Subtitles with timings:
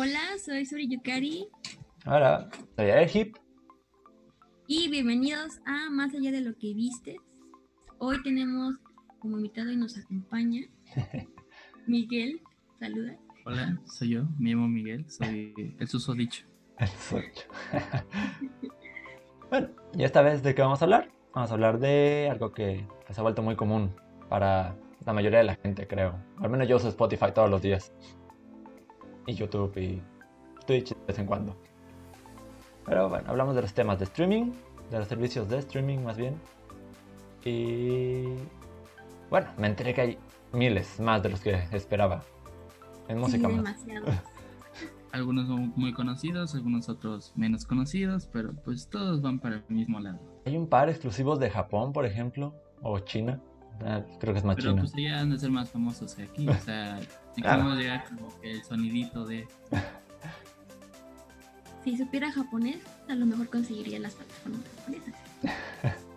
[0.00, 1.48] Hola, soy Suri Yukari.
[2.06, 3.36] Hola, soy Erhip.
[4.68, 7.16] Y bienvenidos a Más allá de lo que viste.
[7.98, 8.76] Hoy tenemos
[9.18, 10.60] como invitado y nos acompaña
[11.88, 12.40] Miguel.
[12.78, 13.18] Saluda.
[13.44, 16.46] Hola, soy yo, me llamo Miguel, soy el susodicho.
[16.78, 17.48] El susodicho.
[19.50, 21.10] bueno, y esta vez de qué vamos a hablar?
[21.34, 23.96] Vamos a hablar de algo que se ha vuelto muy común
[24.28, 26.24] para la mayoría de la gente, creo.
[26.38, 27.92] Al menos yo uso Spotify todos los días.
[29.28, 30.02] Y YouTube y
[30.66, 31.54] Twitch de vez en cuando.
[32.86, 34.52] Pero bueno, hablamos de los temas de streaming,
[34.90, 36.34] de los servicios de streaming más bien.
[37.44, 38.24] Y
[39.28, 40.18] bueno, me enteré que hay
[40.52, 42.22] miles más de los que esperaba.
[43.08, 43.84] En música más.
[45.12, 49.98] Algunos son muy conocidos, algunos otros menos conocidos, pero pues todos van para el mismo
[50.00, 50.18] lado.
[50.44, 53.40] Hay un par exclusivos de Japón, por ejemplo, o China.
[53.84, 54.82] Ah, creo que es más Pero China.
[54.82, 56.94] pues ya han de ser más famosos que aquí, o sea,
[57.28, 59.46] necesitamos llegar como que el sonidito de...
[61.84, 62.78] Si supiera japonés,
[63.08, 65.14] a lo mejor conseguiría las plataformas japonesas.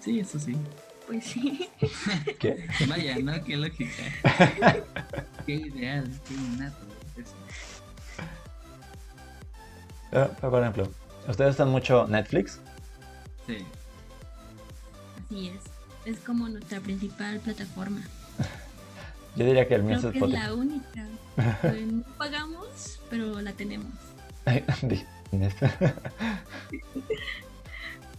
[0.00, 0.56] Sí, eso sí.
[1.06, 1.68] Pues sí.
[2.38, 2.66] ¿Qué?
[2.88, 3.44] Vaya, ¿no?
[3.44, 4.02] Qué lógica.
[5.44, 6.86] qué ideal, qué innato.
[7.16, 7.34] Eso.
[10.10, 10.88] Pero, pero, por ejemplo,
[11.28, 12.60] ¿ustedes están mucho Netflix?
[13.46, 13.58] Sí.
[15.28, 15.62] Así es.
[16.04, 18.02] Es como nuestra principal plataforma.
[19.36, 21.06] Yo diría que el mío Creo es es la única.
[21.92, 23.92] No pagamos, pero la tenemos.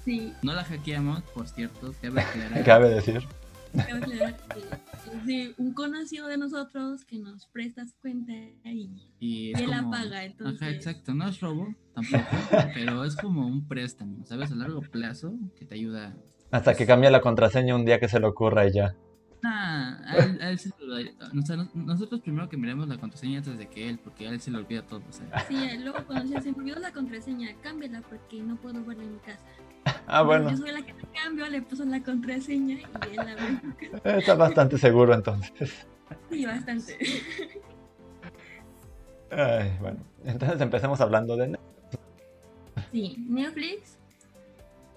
[0.05, 2.63] Sí, No la hackeamos, por cierto, cabe aclarar.
[2.63, 3.27] Cabe decir.
[3.75, 4.59] cabe aclarar que
[5.17, 8.31] es de un conocido de nosotros que nos presta su cuenta
[8.63, 10.23] y, él la paga.
[10.23, 12.25] Entonces, Ajá, exacto, no es robo tampoco,
[12.73, 14.51] pero es como un préstamo, ¿sabes?
[14.51, 16.15] A largo plazo que te ayuda.
[16.51, 18.95] Hasta que cambia la contraseña un día que se le ocurra y ya.
[19.43, 22.97] Ah, a él, a él se lo- o sea, nos- nosotros primero que miremos la
[22.97, 25.01] contraseña antes de que él, porque a él se le olvida todo.
[25.07, 29.03] O sea, Sí, luego cuando se me olvidó la contraseña, cámbiala porque no puedo verla
[29.03, 29.39] en mi casa.
[30.07, 30.49] Ah, bueno.
[30.49, 33.59] Yo soy la que la cambio, le puso la contraseña y él la ve.
[34.17, 35.87] Está bastante seguro entonces.
[36.29, 36.97] Sí, bastante.
[39.31, 39.99] Ay, bueno.
[40.25, 41.99] Entonces empecemos hablando de Netflix.
[42.91, 43.98] Sí, Netflix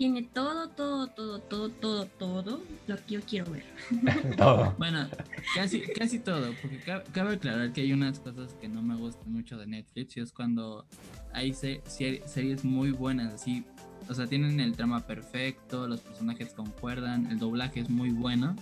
[0.03, 3.63] tiene todo, todo, todo, todo, todo, todo lo que yo quiero ver.
[4.37, 4.75] todo.
[4.77, 5.07] bueno,
[5.55, 9.33] casi, casi todo, porque ca- cabe aclarar que hay unas cosas que no me gustan
[9.33, 10.87] mucho de Netflix y es cuando
[11.33, 13.65] hay se- ser- series muy buenas, así,
[14.09, 18.57] o sea, tienen el trama perfecto, los personajes concuerdan, el doblaje es muy bueno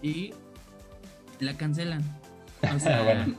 [0.00, 0.32] y
[1.40, 2.02] la cancelan.
[2.74, 3.34] O sea, Bueno.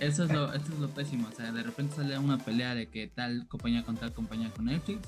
[0.00, 1.28] eso, es lo, eso es lo pésimo.
[1.30, 4.64] O sea, de repente sale una pelea de que tal compañía con tal compañía con
[4.64, 5.00] Netflix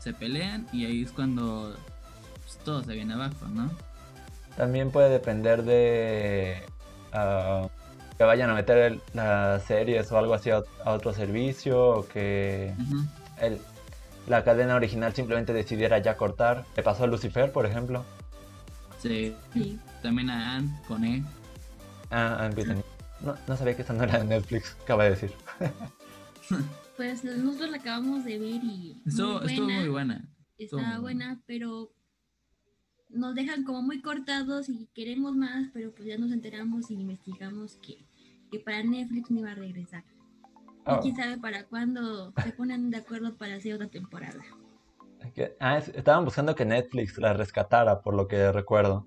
[0.00, 1.76] se pelean y ahí es cuando
[2.42, 3.70] pues, todo se viene abajo, ¿no?
[4.56, 6.62] También puede depender de
[7.12, 7.68] ah,
[8.18, 12.08] que vayan a meter el- las series o algo así a, a otro servicio o
[12.08, 12.74] que
[13.40, 13.60] el-
[14.26, 16.64] la cadena original simplemente decidiera ya cortar.
[16.76, 18.04] Le pasó a Lucifer, por ejemplo.
[18.98, 19.34] Sí.
[19.54, 19.78] Sí.
[20.02, 21.24] También a Anne con E.
[22.10, 22.82] Ah, ah, Brittany.
[23.22, 25.32] No, no sabía que esa no era de Netflix, acaba de decir.
[27.00, 30.28] Pues nosotros la acabamos de ver y Estuvo, muy estuvo buena, muy buena.
[30.58, 31.90] estuvo está muy buena, pero
[33.08, 37.76] nos dejan como muy cortados y queremos más, pero pues ya nos enteramos y investigamos
[37.76, 38.04] que,
[38.52, 40.04] que para Netflix no iba a regresar.
[40.84, 44.42] Oh, Y quién sabe para cuándo se ponen de acuerdo para hacer otra temporada.
[45.58, 49.06] ah, es- estaban buscando que Netflix la rescatara, por lo que recuerdo.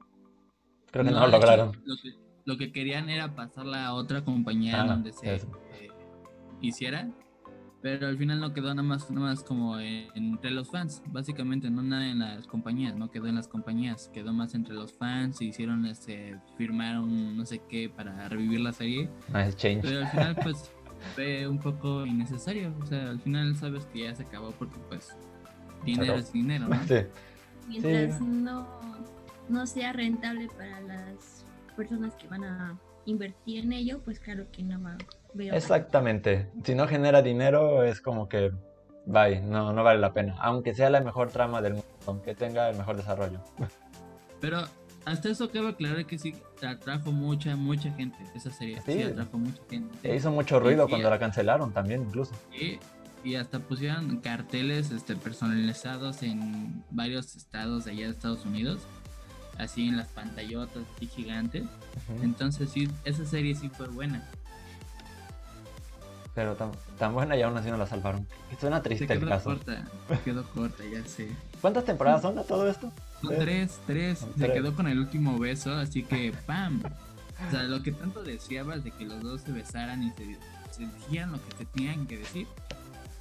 [0.90, 1.72] Creo que no, lo hecho, lograron.
[1.86, 2.14] lo, que,
[2.46, 5.42] lo que querían era pasarla a otra compañía Ah, donde se eh,
[6.60, 7.08] hiciera.
[7.84, 11.04] Pero al final no quedó nada más, nada más como en- entre los fans.
[11.08, 14.10] Básicamente no nada en las compañías, no quedó en las compañías.
[14.14, 18.72] Quedó más entre los fans y hicieron este, firmaron no sé qué para revivir la
[18.72, 19.10] serie.
[19.34, 19.82] Nice change.
[19.82, 20.72] Pero al final pues
[21.16, 22.74] fue un poco innecesario.
[22.82, 25.10] O sea, al final sabes que ya se acabó porque pues
[25.86, 26.20] dinero acabó.
[26.20, 26.82] es dinero, ¿no?
[26.88, 26.96] Sí.
[27.68, 28.24] Mientras Sí.
[28.24, 28.66] no,
[29.50, 31.46] no sea rentable para las
[31.76, 34.96] personas que van a invertir en ello, pues claro que no va
[35.38, 36.50] Exactamente.
[36.63, 38.52] Si no genera dinero, es como que,
[39.06, 40.36] bye, no, no vale la pena.
[40.40, 43.40] Aunque sea la mejor trama del mundo, aunque tenga el mejor desarrollo.
[44.40, 44.63] Pero
[45.06, 46.36] hasta eso cabe aclarar que sí
[46.66, 48.81] atrajo mucha, mucha gente esa serie.
[48.86, 49.04] Sí, Sí.
[49.04, 49.98] atrajo mucha gente.
[50.10, 52.34] E hizo mucho ruido cuando la cancelaron también, incluso.
[52.52, 52.80] Y,
[53.28, 58.81] y hasta pusieron carteles este, personalizados en varios estados de allá de Estados Unidos.
[59.57, 61.63] Así en las pantallotas así gigantes.
[62.24, 64.28] Entonces sí, esa serie sí fue buena.
[66.35, 68.27] Pero tan, tan buena y aún así no la salvaron.
[68.51, 69.44] Y suena Se triste el quedó caso.
[69.51, 69.85] corta,
[70.25, 71.30] quedó corta, ya sé.
[71.62, 72.91] ¿Cuántas temporadas son de todo esto?
[73.21, 74.19] Son tres, tres.
[74.19, 74.51] Son Se tres.
[74.53, 76.81] quedó con el último beso, así que ¡pam!
[77.47, 80.38] O sea, lo que tanto deseabas de que los dos se besaran y se,
[80.71, 82.47] se dijeran lo que se tenían que decir,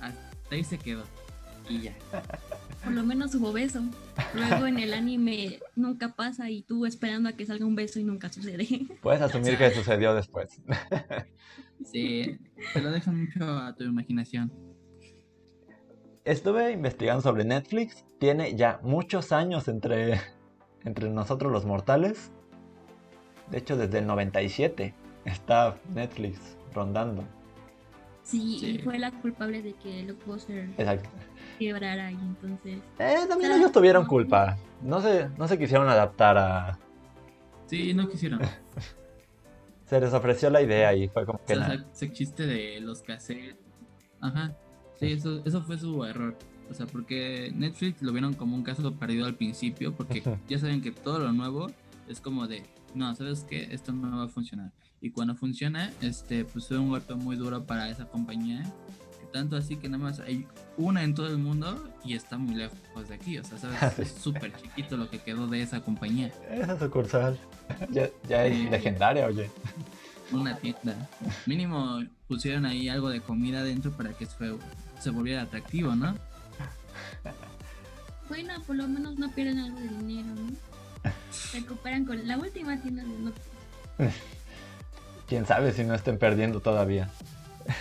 [0.00, 0.20] hasta
[0.50, 1.02] ahí se quedó.
[1.68, 1.94] Y ya.
[2.82, 3.80] Por lo menos hubo beso.
[4.34, 8.04] Luego en el anime nunca pasa y tú esperando a que salga un beso y
[8.04, 8.66] nunca sucede.
[9.02, 10.60] Puedes asumir que sucedió después.
[11.84, 12.38] Sí,
[12.72, 14.52] te lo dejan mucho a tu imaginación.
[16.24, 18.04] Estuve investigando sobre Netflix.
[18.18, 20.20] Tiene ya muchos años entre,
[20.84, 22.30] entre nosotros los mortales.
[23.50, 24.94] De hecho, desde el 97
[25.24, 27.24] está Netflix rondando.
[28.22, 28.66] Sí, Sí.
[28.70, 31.10] y fue la culpable de que Blockbuster Exacto.
[31.62, 32.78] Quebrara y entonces...
[32.98, 34.56] Eh, también ellos tuvieron culpa.
[34.82, 36.78] No se, no se quisieron adaptar a...
[37.66, 38.40] Sí, no quisieron.
[39.86, 41.54] Se les ofreció la idea y fue como O que...
[41.54, 43.56] sea, ese- ese chiste de los cassettes.
[44.20, 44.54] Ajá.
[44.98, 46.36] Sí, eso, eso fue su error.
[46.70, 50.80] O sea, porque Netflix lo vieron como un caso perdido al principio, porque ya saben
[50.80, 51.70] que todo lo nuevo
[52.08, 52.64] es como de,
[52.94, 53.68] no, ¿sabes qué?
[53.70, 54.72] Esto no va a funcionar.
[55.02, 58.62] Y cuando funciona, este, pues fue un golpe muy duro para esa compañía.
[59.32, 60.46] Tanto así que nada más hay
[60.76, 63.38] una en todo el mundo y está muy lejos de aquí.
[63.38, 63.98] O sea, ¿sabes?
[63.98, 66.30] Es súper chiquito lo que quedó de esa compañía.
[66.50, 67.38] Esa sucursal.
[67.90, 69.50] ya, ya es legendaria, oye.
[70.30, 71.08] Una tienda.
[71.46, 74.54] Mínimo pusieron ahí algo de comida dentro para que se,
[75.00, 76.14] se volviera atractivo, ¿no?
[78.28, 81.10] Bueno, por lo menos no pierden algo de dinero, ¿no?
[81.52, 84.10] Recuperan con la última tienda de.
[85.28, 87.10] Quién sabe si no estén perdiendo todavía.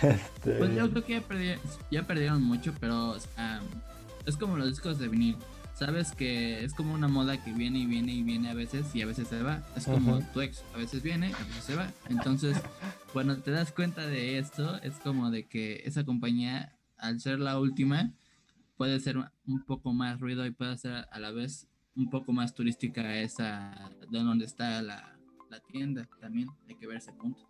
[0.02, 1.58] Este, Pues yo creo que ya, perdi-
[1.90, 3.60] ya perdieron mucho, pero o sea,
[4.26, 5.36] es como los discos de vinil.
[5.74, 9.02] Sabes que es como una moda que viene y viene y viene a veces y
[9.02, 9.62] a veces se va.
[9.74, 11.90] Es como tu ex, a veces viene, a veces se va.
[12.08, 12.56] Entonces,
[13.12, 17.58] cuando te das cuenta de esto, es como de que esa compañía, al ser la
[17.58, 18.12] última,
[18.76, 22.54] puede ser un poco más ruido y puede ser a la vez un poco más
[22.54, 25.16] turística esa de donde está la,
[25.50, 26.08] la tienda.
[26.20, 27.48] También hay que ver ese punto.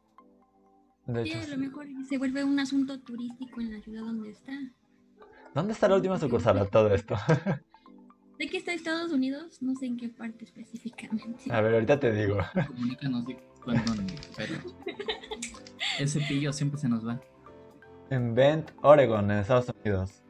[1.07, 1.51] De Sí, hecho, a sí.
[1.53, 4.53] lo mejor se vuelve un asunto turístico en la ciudad donde está.
[5.55, 7.15] ¿Dónde está la última sucursal a todo esto?
[8.39, 11.53] Sé que está Estados Unidos, no sé en qué parte específicamente.
[11.53, 12.39] A ver, ahorita te digo.
[12.67, 13.25] Comunícanos
[13.63, 13.93] cuando,
[14.37, 14.55] pero
[16.01, 17.21] ese pillo siempre se nos va.
[18.11, 20.23] En Bend, Oregon, en Estados Unidos.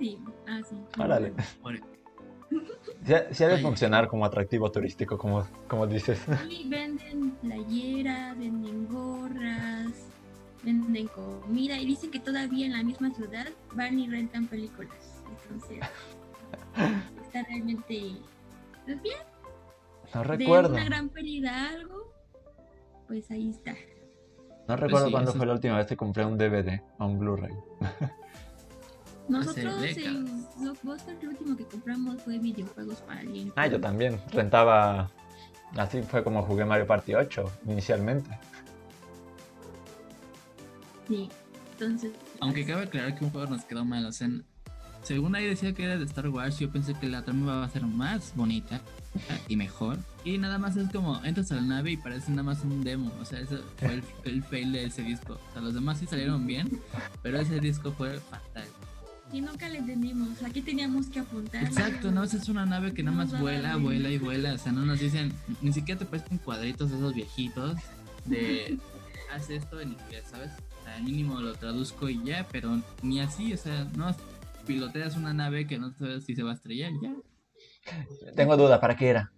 [0.00, 0.18] Sí,
[0.48, 0.76] ah, sí.
[0.98, 1.32] Órale.
[1.62, 1.82] Ore-
[3.04, 6.20] Sí, ha- sí ha de funcionar como atractivo turístico, como, como dices.
[6.48, 9.92] Sí, venden playeras, venden gorras,
[10.62, 15.22] venden comida y dicen que todavía en la misma ciudad van y rentan películas.
[15.44, 15.80] Entonces,
[17.24, 18.16] está realmente
[18.84, 19.18] pues bien.
[20.14, 20.74] No De recuerdo.
[20.74, 22.12] una gran pérdida algo,
[23.06, 23.74] pues ahí está.
[24.66, 27.18] No recuerdo sí, cuándo fue es- la última vez que compré un DVD o un
[27.18, 27.54] Blu-ray.
[29.28, 34.20] Nosotros en Blockbuster lo último que compramos fue videojuegos para el Ah, yo también.
[34.32, 35.10] Rentaba.
[35.76, 38.30] Así fue como jugué Mario Party 8 inicialmente.
[41.06, 41.28] Sí,
[41.72, 42.12] entonces.
[42.40, 44.06] Aunque cabe aclarar que un juego nos quedó mal.
[44.06, 44.28] O sea,
[45.02, 47.68] según ahí decía que era de Star Wars, yo pensé que la trama iba a
[47.68, 48.80] ser más bonita
[49.46, 49.98] y mejor.
[50.24, 53.10] Y nada más es como entras a la nave y parece nada más un demo.
[53.20, 55.34] O sea, ese fue el, el fail de ese disco.
[55.34, 56.80] O sea, los demás sí salieron bien,
[57.22, 58.67] pero ese disco fue fatal.
[59.32, 60.42] Y nunca le entendimos.
[60.42, 61.62] Aquí teníamos que apuntar.
[61.64, 64.54] Exacto, no, es una nave que nada más vuela, vuela y vuela.
[64.54, 67.76] O sea, no nos dicen, ni siquiera te prestan cuadritos esos viejitos
[68.24, 68.78] de
[69.34, 70.50] haz esto en inglés, ¿sabes?
[70.80, 74.14] O sea, al mínimo lo traduzco y ya, pero ni así, o sea, no
[74.66, 77.14] piloteas una nave que no sabes si se va a estrellar, ya.
[78.34, 79.32] Tengo duda, ¿para qué era?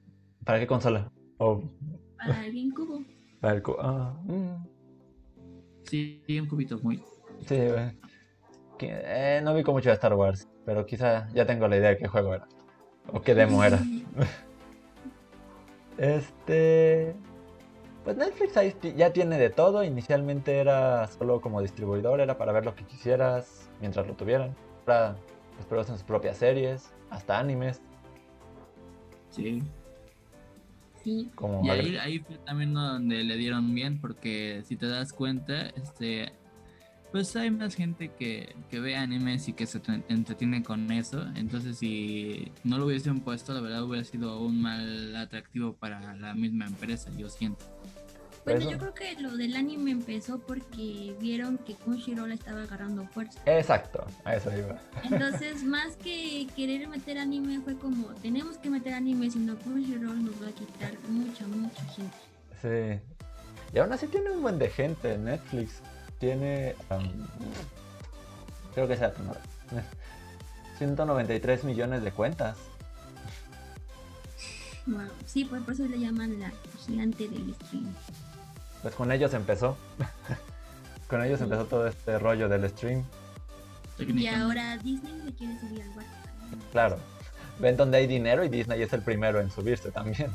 [0.44, 1.10] ¿Para qué consola?
[1.38, 3.06] Para el GameCube.
[3.40, 4.66] para el cu- ah, mm,
[5.84, 6.96] Sí, un cubito muy.
[7.46, 8.09] sí, eh, que-
[8.88, 12.08] eh, no vi mucho de Star Wars, pero quizá ya tengo la idea de qué
[12.08, 12.46] juego era.
[13.12, 13.78] O qué demo era.
[15.98, 17.14] Este.
[18.04, 19.84] Pues Netflix ahí ya tiene de todo.
[19.84, 24.56] Inicialmente era solo como distribuidor, era para ver lo que quisieras mientras lo tuvieran.
[24.86, 25.16] Ahora
[25.56, 27.82] pues producen sus propias series, hasta animes,
[29.30, 29.62] Sí.
[31.02, 31.30] Sí.
[31.34, 35.68] como Y ahí, ahí fue también donde le dieron bien, porque si te das cuenta,
[35.70, 36.32] este,
[37.12, 41.24] pues hay más gente que, que ve animes y que se tre- entretiene con eso.
[41.34, 46.34] Entonces, si no lo hubiesen puesto, la verdad hubiera sido un mal atractivo para la
[46.34, 47.64] misma empresa, yo siento.
[48.44, 48.70] Bueno, Eso.
[48.70, 53.38] yo creo que lo del anime empezó porque vieron que Crunchyroll estaba agarrando fuerza.
[53.44, 54.78] Exacto, a eso iba.
[55.04, 60.24] Entonces, más que querer meter anime, fue como, tenemos que meter anime, si no Crunchyroll
[60.24, 62.16] nos va a quitar mucha, mucha gente.
[62.62, 63.00] Sí.
[63.74, 65.18] Y aún así tiene un buen de gente.
[65.18, 65.82] Netflix
[66.20, 66.76] tiene.
[66.90, 67.08] um,
[68.74, 69.12] creo que sea.
[70.78, 72.56] 193 millones de cuentas.
[74.86, 75.08] Wow.
[75.26, 76.52] Sí, pues por eso le llaman la
[76.86, 77.92] gigante del stream.
[78.82, 79.76] pues con ellos empezó.
[81.08, 83.04] con ellos empezó todo este rollo del stream.
[83.98, 86.10] Y ahora Disney se quiere subir al barco.
[86.24, 86.60] también.
[86.72, 86.98] Claro.
[87.58, 90.30] Ven donde hay dinero y Disney es el primero en subirse también.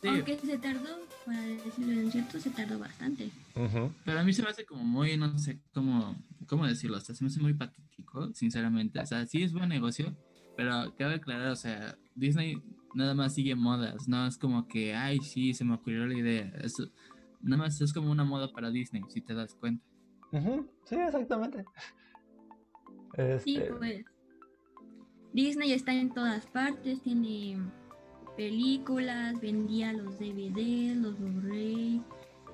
[0.00, 0.90] Sí, Aunque se tardó,
[1.26, 3.30] para decirlo en cierto, se tardó bastante.
[4.04, 6.16] Pero a mí se me hace como muy, no sé cómo,
[6.46, 9.00] cómo decirlo, o sea, se me hace muy patético, sinceramente.
[9.00, 10.16] O sea, sí es buen negocio,
[10.56, 12.62] pero cabe aclarar, o sea, Disney
[12.94, 16.50] nada más sigue modas, no es como que, ay, sí, se me ocurrió la idea.
[16.62, 16.88] Eso,
[17.42, 19.84] nada más es como una moda para Disney, si te das cuenta.
[20.84, 21.64] Sí, exactamente.
[23.44, 24.04] Sí, Este, pues.
[25.32, 27.58] Disney está en todas partes, tiene
[28.36, 32.02] películas, vendía los DVD, los Blu-ray,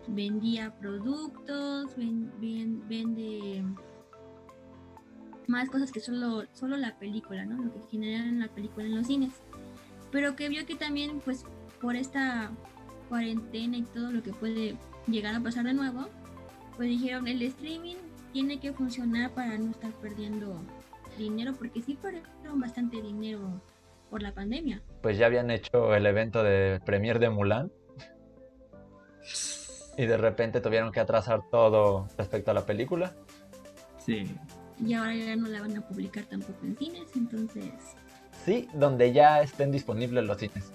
[0.09, 3.65] vendía productos, ven- ven- vende
[5.49, 7.63] más cosas que solo, solo la película, ¿no?
[7.63, 9.35] Lo que generan la película en los cines.
[10.11, 11.45] Pero que vio que también, pues,
[11.81, 12.53] por esta
[13.09, 16.09] cuarentena y todo lo que puede llegar a pasar de nuevo,
[16.77, 17.97] pues dijeron, el streaming
[18.33, 20.63] tiene que funcionar para no estar perdiendo
[21.19, 23.61] dinero, porque sí perdieron bastante dinero
[24.13, 24.83] por la pandemia.
[25.01, 27.73] pues ya habían hecho el evento de premier de Mulan.
[29.97, 33.15] Y de repente tuvieron que atrasar todo respecto a la película.
[34.05, 34.31] Sí.
[34.85, 37.65] Y ahora ya no la van a publicar tampoco en cines, entonces...
[38.45, 40.71] Sí, donde ya estén disponibles los cines.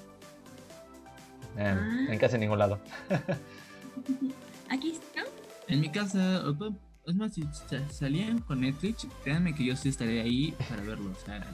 [1.58, 2.06] En, Ah.
[2.10, 2.79] en casi ningún lado.
[4.70, 5.24] Aquí está.
[5.67, 6.41] En mi casa,
[7.06, 11.12] es más, si sa- salían con Netflix, créanme que yo sí estaré ahí para verlo,
[11.12, 11.46] o sea,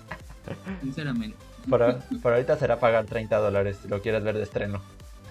[0.81, 1.35] sinceramente.
[1.70, 4.82] Por, por ahorita será pagar 30 dólares si lo quieres ver de estreno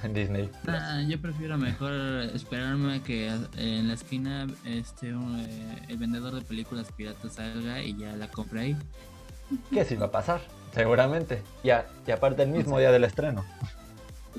[0.02, 0.50] en Disney.
[0.66, 1.92] Ah, yo prefiero mejor
[2.34, 7.82] esperarme a que en la esquina este un, eh, el vendedor de películas piratas salga
[7.82, 8.76] y ya la compre ahí.
[9.72, 10.40] Que sí va a pasar,
[10.74, 11.42] seguramente.
[11.62, 13.44] Y, a- y aparte el mismo día del estreno.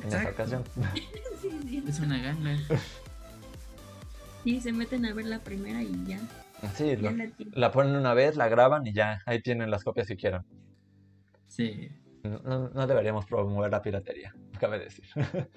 [0.02, 0.42] En esa Exacto.
[0.42, 0.64] ocasión.
[1.42, 1.84] Sí, sí.
[1.88, 2.58] Es una ganga.
[4.44, 6.20] Sí, se meten a ver la primera y ya.
[6.76, 10.08] Sí, ya lo- la ponen una vez, la graban y ya, ahí tienen las copias
[10.08, 10.46] si quieran.
[11.56, 11.90] Sí.
[12.24, 15.06] No, no- no deberíamos promover la piratería, cabe decir.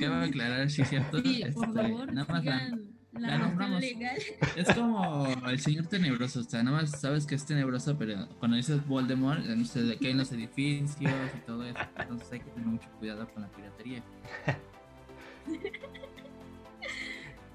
[0.00, 1.18] Cabe aclarar, sí, cierto.
[1.20, 2.80] Sí, por este, favor, nada más la- sigan
[3.12, 3.80] la la razón nombramos.
[3.82, 4.16] legal.
[4.56, 8.56] Es como el señor tenebroso, o sea, nada más sabes que es tenebroso, pero cuando
[8.56, 12.40] dices Voldemort, no sé, de que hay en los edificios y todo eso, entonces hay
[12.40, 14.02] que tener mucho cuidado con la piratería.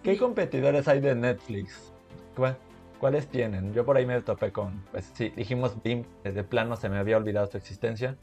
[0.03, 1.91] ¿Qué competidores hay de Netflix?
[2.35, 2.57] ¿Cuál-
[3.01, 3.73] ¿Cuáles tienen?
[3.73, 7.17] Yo por ahí me topé con, pues sí, dijimos Blim, de plano se me había
[7.17, 8.15] olvidado su existencia.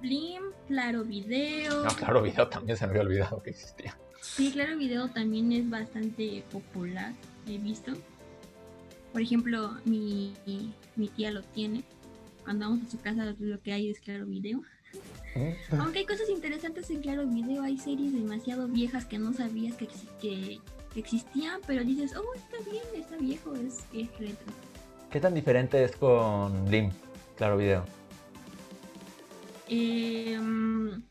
[0.00, 1.84] Blim, Claro Video.
[1.84, 3.96] No, claro, video también se me había olvidado que existía.
[4.20, 7.12] Sí, Claro Video también es bastante popular,
[7.46, 7.92] he visto.
[9.12, 10.34] Por ejemplo, mi,
[10.96, 11.84] mi tía lo tiene.
[12.42, 14.58] Cuando vamos a su casa lo que hay es Claro Video.
[15.36, 15.74] ¿Mm?
[15.78, 19.86] Aunque hay cosas interesantes en Claro Video, hay series demasiado viejas que no sabías que,
[20.20, 20.58] que
[20.96, 24.52] existían, pero dices, oh, está bien, está viejo, es, es retro.
[25.10, 26.90] ¿Qué tan diferente es con Blim?
[27.36, 27.84] Claro, video.
[29.68, 31.02] Eh, mm,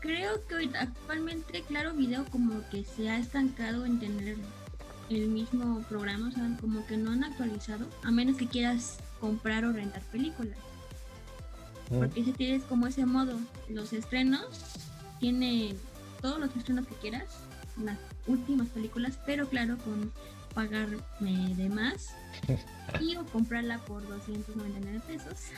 [0.00, 4.36] creo que actualmente Claro Video como que se ha estancado en tener
[5.08, 9.64] el mismo programa, o sea, como que no han actualizado, a menos que quieras comprar
[9.64, 10.58] o rentar películas.
[11.90, 11.98] ¿Mm?
[11.98, 14.46] Porque ese tienes como ese modo, los estrenos,
[15.18, 15.74] tiene
[16.20, 17.24] todos los estrenos que quieras,
[17.76, 20.12] las últimas películas, pero claro, con
[20.54, 20.88] pagar
[21.20, 22.14] eh, de más
[23.00, 25.50] y o comprarla por 299 pesos.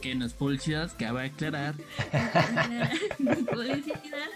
[0.00, 1.74] Que no es publicidad, cabe aclarar.
[3.50, 4.28] publicidad,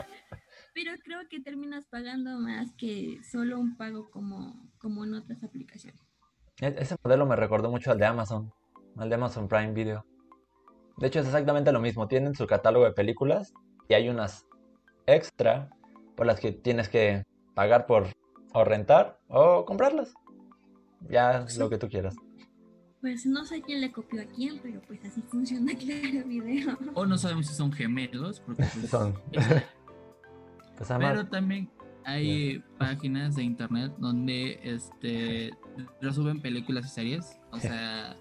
[0.75, 6.01] pero creo que terminas pagando más que solo un pago como, como en otras aplicaciones.
[6.61, 8.53] E- Ese modelo me recordó mucho al de Amazon,
[8.97, 10.05] al de Amazon Prime Video.
[10.97, 12.09] De hecho, es exactamente lo mismo.
[12.09, 13.53] Tienen su catálogo de películas
[13.89, 14.45] y hay unas
[15.07, 15.71] extra
[16.17, 18.07] por las que tienes que pagar por
[18.53, 20.13] o rentar o comprarlas.
[21.09, 21.59] Ya Sí.
[21.59, 22.15] lo que tú quieras.
[23.01, 26.77] Pues no sé quién le copió a quién, pero pues así funciona Claro Video.
[26.95, 29.15] O no sabemos si son gemelos, porque pues, Son.
[29.33, 29.47] es-
[30.77, 31.71] Pues además, Pero también
[32.07, 35.51] hay páginas de internet donde este
[36.01, 37.39] resuben películas y series.
[37.53, 38.17] O sea,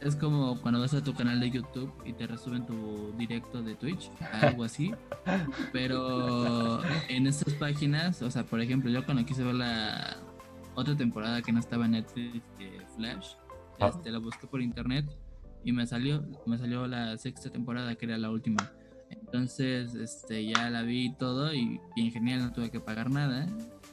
[0.00, 3.74] es como cuando vas a tu canal de YouTube y te resuben tu directo de
[3.74, 4.92] Twitch, algo así.
[5.72, 10.16] Pero en estas páginas, o sea, por ejemplo, yo cuando quise ver la
[10.74, 13.34] otra temporada que no estaba en Netflix de Flash,
[13.80, 13.88] Ah.
[13.88, 15.06] este, la busqué por internet
[15.64, 18.70] y me salió, me salió la sexta temporada que era la última.
[19.08, 23.46] Entonces, este, ya la vi y todo y bien genial, no tuve que pagar nada.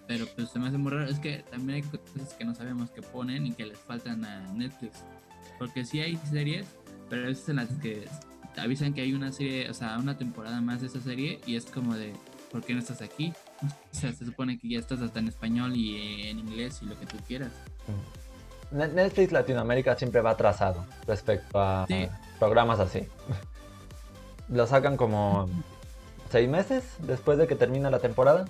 [0.08, 2.92] Pero pues se me hace muy raro, es que también hay cosas que no sabemos
[2.92, 5.04] que ponen y que les faltan a Netflix.
[5.58, 6.68] Porque sí hay series,
[7.10, 8.08] pero a veces en las que
[8.56, 11.56] te avisan que hay una serie, o sea, una temporada más de esa serie y
[11.56, 12.14] es como de,
[12.52, 13.34] ¿por qué no estás aquí?
[13.64, 17.00] O sea, se supone que ya estás hasta en español y en inglés y lo
[17.00, 17.52] que tú quieras.
[18.72, 22.08] Ne- Netflix Latinoamérica siempre va atrasado respecto a Sí.
[22.40, 23.02] programas así.
[24.50, 25.50] Lo sacan como
[26.32, 28.46] seis meses después de que termina la temporada.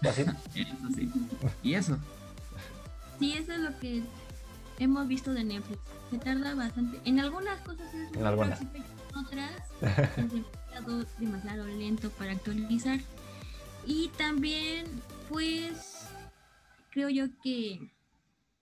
[0.02, 0.22] Así.
[0.22, 1.10] Eso sí.
[1.62, 1.96] Y eso.
[3.18, 4.02] Sí, eso es lo que
[4.78, 5.80] hemos visto de Netflix.
[6.10, 7.00] Se tarda bastante.
[7.04, 8.60] En algunas cosas es muy En algunas.
[8.60, 13.00] rápido, en otras es demasiado, demasiado lento para actualizar.
[13.86, 14.86] Y también,
[15.28, 16.08] pues,
[16.90, 17.92] creo yo que,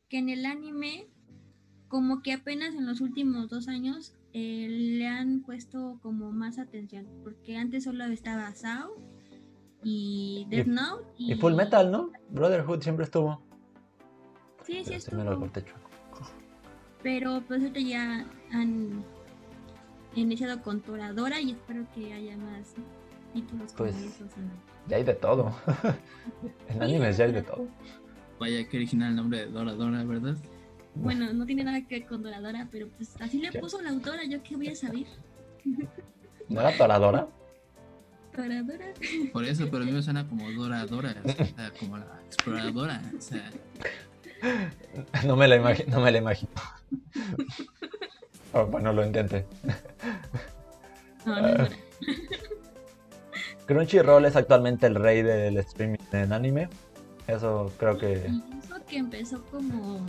[0.08, 1.06] que en el anime,
[1.88, 7.06] como que apenas en los últimos dos años, eh, le han puesto como más atención.
[7.22, 8.90] Porque antes solo estaba Sao
[9.82, 11.04] y Death Y- Note.
[11.18, 12.10] Y Full Metal, ¿no?
[12.30, 13.42] Brotherhood siempre estuvo.
[14.64, 15.40] Sí, sí, Pero estuvo.
[17.04, 19.04] Pero pues ahorita ya han
[20.16, 22.74] iniciado con Toradora y espero que haya más
[23.32, 24.36] títulos como Pues, esos.
[24.36, 24.50] en-
[24.88, 25.54] Ya hay de todo.
[26.68, 27.68] en animes ya hay de todo.
[28.40, 30.36] Vaya, que original el nombre de Dora Dora, ¿verdad?
[30.96, 33.58] Bueno, no tiene nada que ver con Toradora, pero pues así le ¿Qué?
[33.60, 35.06] puso la autora, yo qué voy a saber.
[36.48, 37.28] ¿No era Toradora?
[38.34, 38.86] Toradora.
[39.32, 43.02] Por eso, pero a mí me suena como Dora Dora, o sea, como la exploradora,
[43.16, 43.50] o sea,
[45.26, 45.96] No me la imagino.
[45.96, 46.50] No me la imagino.
[48.52, 49.44] Oh, bueno, lo intenté.
[51.26, 51.68] No, no Dora.
[53.66, 56.68] Crunchyroll es actualmente el rey del streaming en anime.
[57.26, 58.26] Eso creo que.
[58.26, 60.04] Eso que empezó como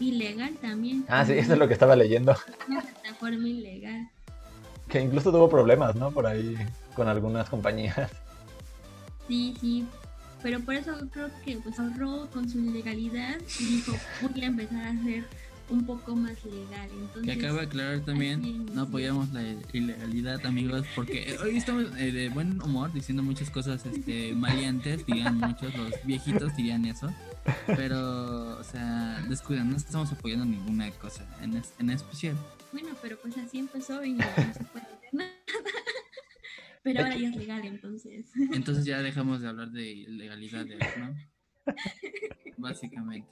[0.00, 1.04] ilegal también.
[1.08, 2.34] Ah, sí, eso es lo que estaba leyendo.
[2.68, 4.08] Una plataforma ilegal.
[4.88, 6.10] Que incluso tuvo problemas, ¿no?
[6.10, 6.56] Por ahí
[6.94, 8.10] con algunas compañías.
[9.28, 9.86] Sí, sí.
[10.42, 14.86] Pero por eso creo que pues ahorró con su ilegalidad y dijo, voy a empezar
[14.86, 15.24] a hacer
[15.70, 16.88] un poco más legal.
[16.88, 19.42] que Entonces, acaba de aclarar también, no apoyamos la
[19.72, 25.38] ilegalidad, amigos, porque hoy estamos eh, de buen humor diciendo muchas cosas este, maleantes, dirían
[25.38, 27.12] muchos, los viejitos dirían eso,
[27.66, 32.36] pero, o sea, descuidan, no estamos apoyando ninguna cosa en, es- en especial.
[32.72, 35.30] Bueno, pero pues así empezó y no, no se puede hacer nada.
[36.82, 38.26] Pero ahora ya es legal, entonces.
[38.52, 41.14] Entonces ya dejamos de hablar de ilegalidades, ¿no?
[42.58, 43.26] Básicamente.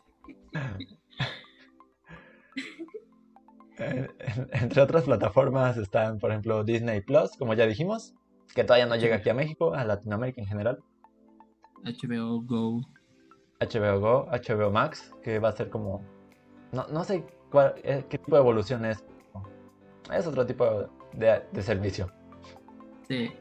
[3.79, 4.09] Eh,
[4.53, 8.15] Entre otras plataformas están, por ejemplo, Disney Plus, como ya dijimos,
[8.55, 10.79] que todavía no llega aquí a México, a Latinoamérica en general.
[11.85, 12.81] HBO Go.
[13.61, 16.05] HBO Go, HBO Max, que va a ser como.
[16.73, 19.05] No, no sé cuál, eh, qué tipo de evolución es.
[20.13, 22.11] Es otro tipo de, de servicio.
[23.09, 23.33] Sí.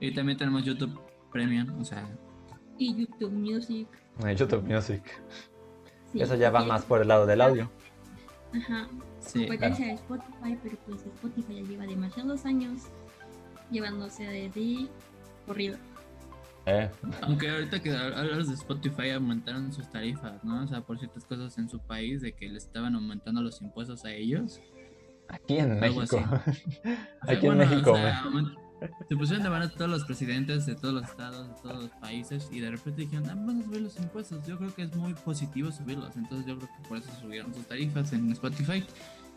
[0.00, 0.98] Y también tenemos YouTube
[1.32, 2.08] Premium, o sea,
[2.78, 3.88] Y YouTube Music.
[4.24, 5.02] Eh, YouTube Music.
[6.12, 7.70] sí, Eso ya va más por el lado del audio.
[8.54, 8.88] Ajá.
[9.20, 9.40] sí.
[9.46, 12.82] Competencia de Spotify, pero pues Spotify ya lleva demasiados años
[13.70, 14.88] llevándose de, de
[15.46, 15.76] corrido.
[16.66, 16.88] Eh,
[17.22, 20.62] Aunque ahorita que hablas de Spotify aumentaron sus tarifas, ¿no?
[20.64, 24.04] O sea, por ciertas cosas en su país de que le estaban aumentando los impuestos
[24.04, 24.60] a ellos.
[25.28, 26.20] aquí en Algo México.
[27.22, 27.94] Aquí en México,
[29.08, 32.48] se pusieron de mano todos los presidentes de todos los estados, de todos los países
[32.52, 34.46] y de repente dijeron, ah, vamos a subir los impuestos.
[34.46, 36.16] Yo creo que es muy positivo subirlos.
[36.16, 38.84] Entonces yo creo que por eso subieron sus tarifas en Spotify.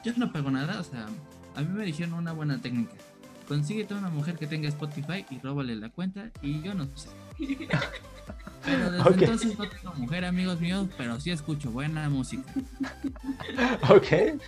[0.04, 1.08] Yo no pago nada, o sea,
[1.56, 2.94] a mí me dijeron una buena técnica.
[3.48, 7.10] Consíguete una mujer que tenga Spotify y róbale la cuenta y yo no sé.
[8.66, 9.22] Pero desde Ok.
[9.22, 12.44] entonces no tengo mujer, amigos míos, pero sí escucho buena música.
[13.90, 14.42] ok.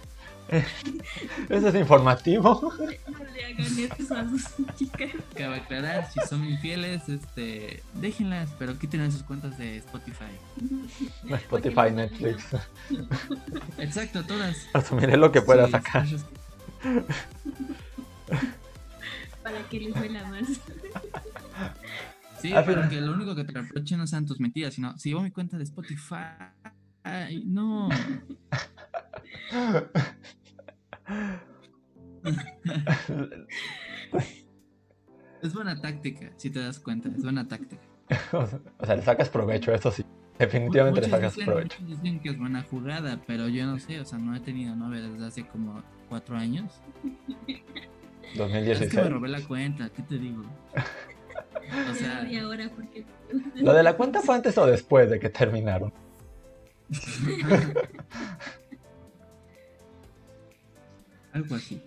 [1.50, 2.74] Eso es informativo.
[3.08, 4.46] No le hagan eso a sus
[4.78, 5.12] chicas.
[5.36, 10.32] Cabe aclarar, si son infieles, este, déjenlas, pero quiten sus cuentas de Spotify.
[11.30, 12.46] Spotify, Netflix.
[13.78, 14.68] Exacto, todas.
[14.74, 16.08] Asumiré lo que pueda Sí, sacar.
[16.08, 16.16] sí,
[19.44, 20.48] Para que les duela más.
[22.42, 25.10] Sí, para final- que lo único que te reprochen no sean tus mentiras, sino si
[25.10, 26.16] llevo mi cuenta de Spotify.
[27.04, 27.90] Ay, no.
[35.42, 37.82] Es buena táctica, si te das cuenta, es buena táctica.
[38.34, 40.04] o sea, le sacas provecho, eso sí.
[40.38, 41.78] Definitivamente le Muchos sacas dicen, provecho.
[41.86, 45.02] dicen que es buena jugada, pero yo no sé, o sea, no he tenido novia
[45.02, 46.82] desde hace como cuatro años.
[47.48, 47.62] Es
[48.34, 48.94] que 2016.
[48.96, 50.44] me robé la cuenta, ¿qué te digo?
[51.90, 53.06] O sea, y ahora porque
[53.56, 55.94] ¿Lo de la cuenta fue antes o después de que terminaron?
[61.40, 61.82] algo así.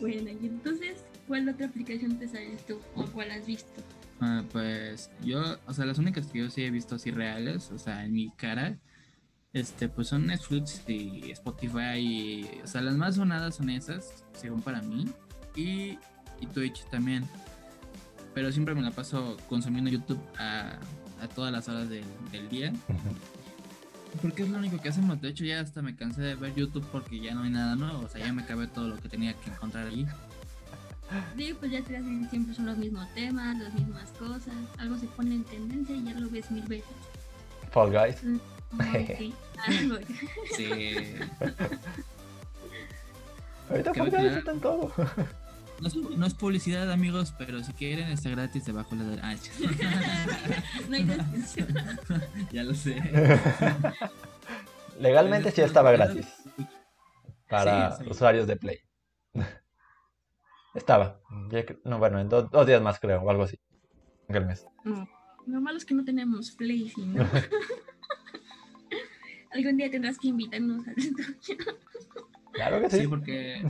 [0.00, 3.82] bueno, y entonces, ¿cuál otra aplicación te sabes tú o cuál has visto?
[4.20, 7.78] Ah, pues yo, o sea, las únicas que yo sí he visto así reales, o
[7.78, 8.78] sea, en mi cara,
[9.52, 14.60] este, pues son Netflix y Spotify, y, o sea, las más sonadas son esas, según
[14.62, 15.06] para mí,
[15.56, 15.98] y,
[16.40, 17.24] y Twitch también.
[18.34, 20.78] pero siempre me la paso consumiendo YouTube a,
[21.20, 22.72] a todas las horas del, del día.
[24.22, 25.20] Porque es lo único que hacemos.
[25.20, 28.00] De hecho, ya hasta me cansé de ver YouTube porque ya no hay nada nuevo.
[28.00, 30.06] O sea, ya me acabé todo lo que tenía que encontrar allí.
[31.36, 34.54] Sí, pues ya te hacen siempre son los mismos temas, las mismas cosas.
[34.78, 36.90] Algo se pone en tendencia y ya lo ves mil veces.
[37.70, 38.16] Fall Guys.
[38.78, 39.34] Ah, sí.
[39.66, 39.96] Algo.
[40.56, 40.94] Sí.
[43.68, 44.92] Ahorita ¿Qué Fall Guys está en todo.
[45.80, 49.22] No es, no es publicidad, amigos, pero si quieren está gratis debajo de la...
[49.30, 49.36] Ah,
[50.88, 51.68] No hay descripción.
[52.52, 53.00] ya lo sé.
[55.00, 56.26] Legalmente sí estaba gratis
[57.48, 58.10] para Sí, sí.
[58.10, 58.78] usuarios de Play.
[60.74, 61.18] Estaba.
[61.84, 63.58] No, bueno, en do- dos días más creo, o algo así.
[64.28, 64.66] En el mes.
[64.84, 65.08] No.
[65.46, 67.26] Lo malo es que no tenemos play, si no.
[69.52, 70.94] Algún día tendrás que invitarnos al.
[72.52, 73.08] Claro que Sí, sí.
[73.08, 73.66] porque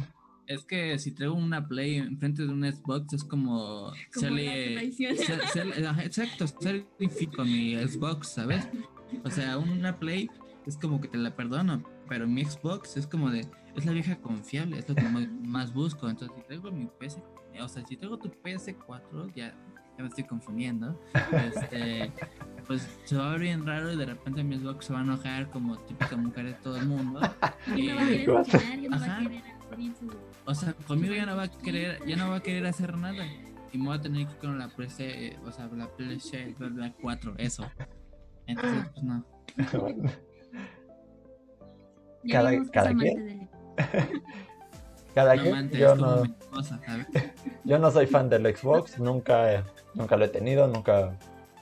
[0.54, 4.80] es que si traigo una Play enfrente de un Xbox es como Como serle- la
[4.80, 5.16] traición.
[5.16, 6.84] ser- ser- ajá, exacto, ser
[7.36, 8.68] con mi Xbox, ¿sabes?
[9.24, 10.28] O sea, una Play
[10.66, 14.16] es como que te la perdono, pero mi Xbox es como de, es la vieja
[14.20, 16.08] confiable, es lo que más, más busco.
[16.08, 17.18] Entonces, si traigo mi PS,
[17.60, 19.48] o sea, si traigo tu PS4, ya,
[19.96, 21.00] ya me estoy confundiendo,
[21.32, 22.12] este,
[22.66, 25.02] pues se va a ver bien raro y de repente mi Xbox se va a
[25.02, 27.20] enojar como típica mujer de todo el mundo.
[27.76, 29.59] Y no va a querer ya no va a querer.
[30.46, 33.24] O sea, conmigo ya no va a querer, ya no va a querer hacer nada.
[33.72, 36.92] Y me voy a tener que ir con la PC, o sea, la PlayStation la
[36.92, 37.70] 4, eso.
[38.46, 39.24] Entonces, pues no.
[42.30, 43.48] Cada- cada quien.
[45.14, 46.22] Cada No, quien, amante, yo no,
[47.64, 51.18] yo no soy fan del Xbox, nunca, eh, nunca lo he tenido, nunca,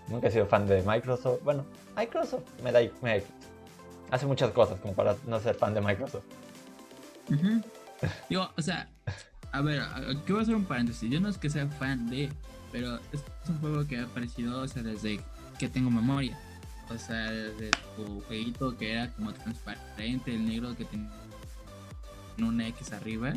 [0.09, 1.43] nunca he sido fan de Microsoft.
[1.45, 1.65] Bueno,
[1.97, 3.23] Microsoft me da, me
[4.11, 6.25] hace muchas cosas como para no ser fan de Microsoft.
[7.31, 7.63] Ujú.
[8.29, 8.89] Digo, o sea,
[9.53, 11.11] a ver, aquí voy a hacer un paréntesis.
[11.11, 12.31] Yo no es que sea fan de,
[12.73, 15.21] pero es un juego que ha aparecido, o sea, desde
[15.59, 16.39] que tengo memoria.
[16.91, 21.11] O sea, desde tu jueguito que era como transparente, el negro que tenía
[22.39, 23.35] una X arriba.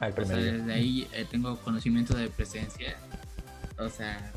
[0.00, 2.96] Al O sea, desde ahí eh, tengo conocimiento de presencia.
[3.78, 4.32] O sea,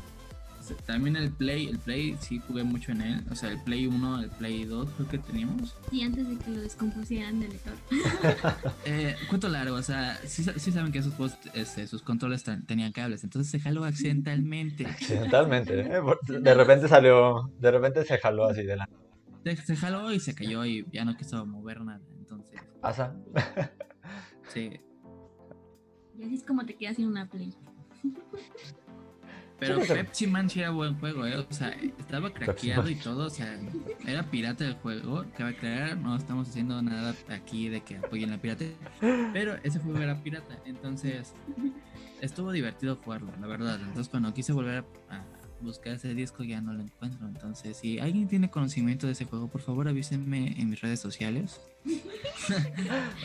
[0.86, 3.24] también el Play, el Play sí jugué mucho en él.
[3.30, 5.74] O sea, el Play 1, el Play 2 creo que teníamos.
[5.90, 7.74] Sí, antes de que lo descompusieran del lector.
[8.84, 12.44] Eh, cuento largo, o sea, sí, sa- sí saben que esos juegos, este, sus controles
[12.44, 14.86] ten- tenían cables, entonces se jaló accidentalmente.
[14.86, 16.00] Accidentalmente, ¿eh?
[16.40, 18.88] De repente salió, de repente se jaló así de la
[19.44, 22.00] Se, se jaló y se cayó y ya no quiso mover nada.
[22.18, 23.14] Entonces, pasa.
[24.52, 24.80] sí.
[26.18, 27.52] Y así es como te quedas sin una play.
[29.58, 29.92] Pero Sí.
[29.94, 31.36] Pepsi Man sí era buen juego, ¿eh?
[31.38, 33.58] O sea, estaba craqueado y todo, o sea,
[34.06, 35.24] era pirata el juego.
[35.36, 38.64] Cabe aclarar, no estamos haciendo nada aquí de que apoyen la pirata.
[39.32, 41.32] Pero ese juego era pirata, entonces
[42.20, 43.78] estuvo divertido jugarlo, la verdad.
[43.80, 45.24] Entonces, cuando quise volver a,
[45.58, 47.26] buscar ese disco, ya no lo encuentro.
[47.26, 51.62] Entonces, si alguien tiene conocimiento de ese juego, por favor avísenme en mis redes sociales.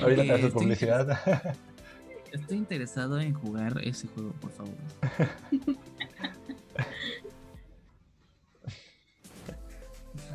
[0.01, 1.19] Ahorita te haces estoy- publicidad.
[2.31, 4.73] Estoy interesado en jugar ese juego, por favor.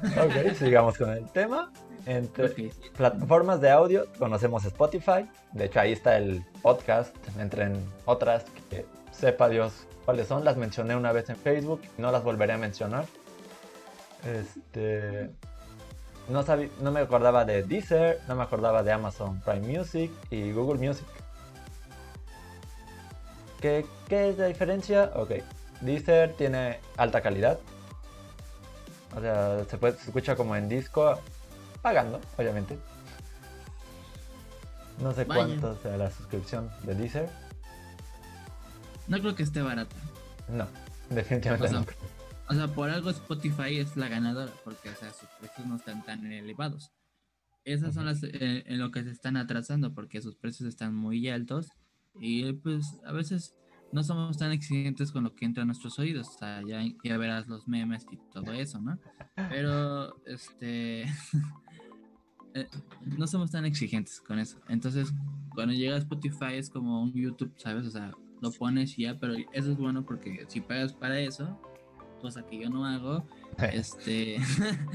[0.02, 1.70] ok, sigamos con el tema.
[2.06, 5.28] Entre plataformas de audio conocemos Spotify.
[5.52, 7.14] De hecho, ahí está el podcast.
[7.38, 9.72] Entre en otras que sepa Dios
[10.04, 10.44] cuáles son.
[10.44, 11.80] Las mencioné una vez en Facebook.
[11.98, 13.06] No las volveré a mencionar.
[14.24, 15.30] Este.
[16.28, 20.50] No, sabí- no me acordaba de Deezer, no me acordaba de Amazon Prime Music y
[20.52, 21.06] Google Music.
[23.66, 25.10] ¿Qué, qué es la diferencia?
[25.16, 25.42] Ok,
[25.80, 27.58] Deezer tiene alta calidad.
[29.16, 31.20] O sea, se, puede, se escucha como en disco,
[31.82, 32.78] pagando, obviamente.
[35.00, 35.46] No sé Vaya.
[35.46, 37.28] cuánto sea la suscripción de Deezer.
[39.08, 39.96] No creo que esté barata.
[40.46, 40.68] No,
[41.10, 41.86] definitivamente O sea, no.
[42.48, 46.04] O sea, por algo Spotify es la ganadora, porque o sea, sus precios no están
[46.04, 46.92] tan elevados.
[47.64, 51.28] Esas son las eh, en lo que se están atrasando, porque sus precios están muy
[51.28, 51.72] altos
[52.20, 53.54] y pues a veces
[53.92, 56.28] no somos tan exigentes con lo que entra a nuestros oídos.
[56.28, 58.98] O sea, ya, ya verás los memes y todo eso, ¿no?
[59.48, 61.02] Pero, este...
[62.54, 62.68] eh,
[63.16, 64.60] no somos tan exigentes con eso.
[64.68, 65.12] Entonces,
[65.54, 67.86] cuando llega a Spotify es como un YouTube, ¿sabes?
[67.86, 71.58] O sea, lo pones y ya, pero eso es bueno porque si pagas para eso,
[72.26, 73.24] cosa que yo no hago,
[73.72, 74.36] este,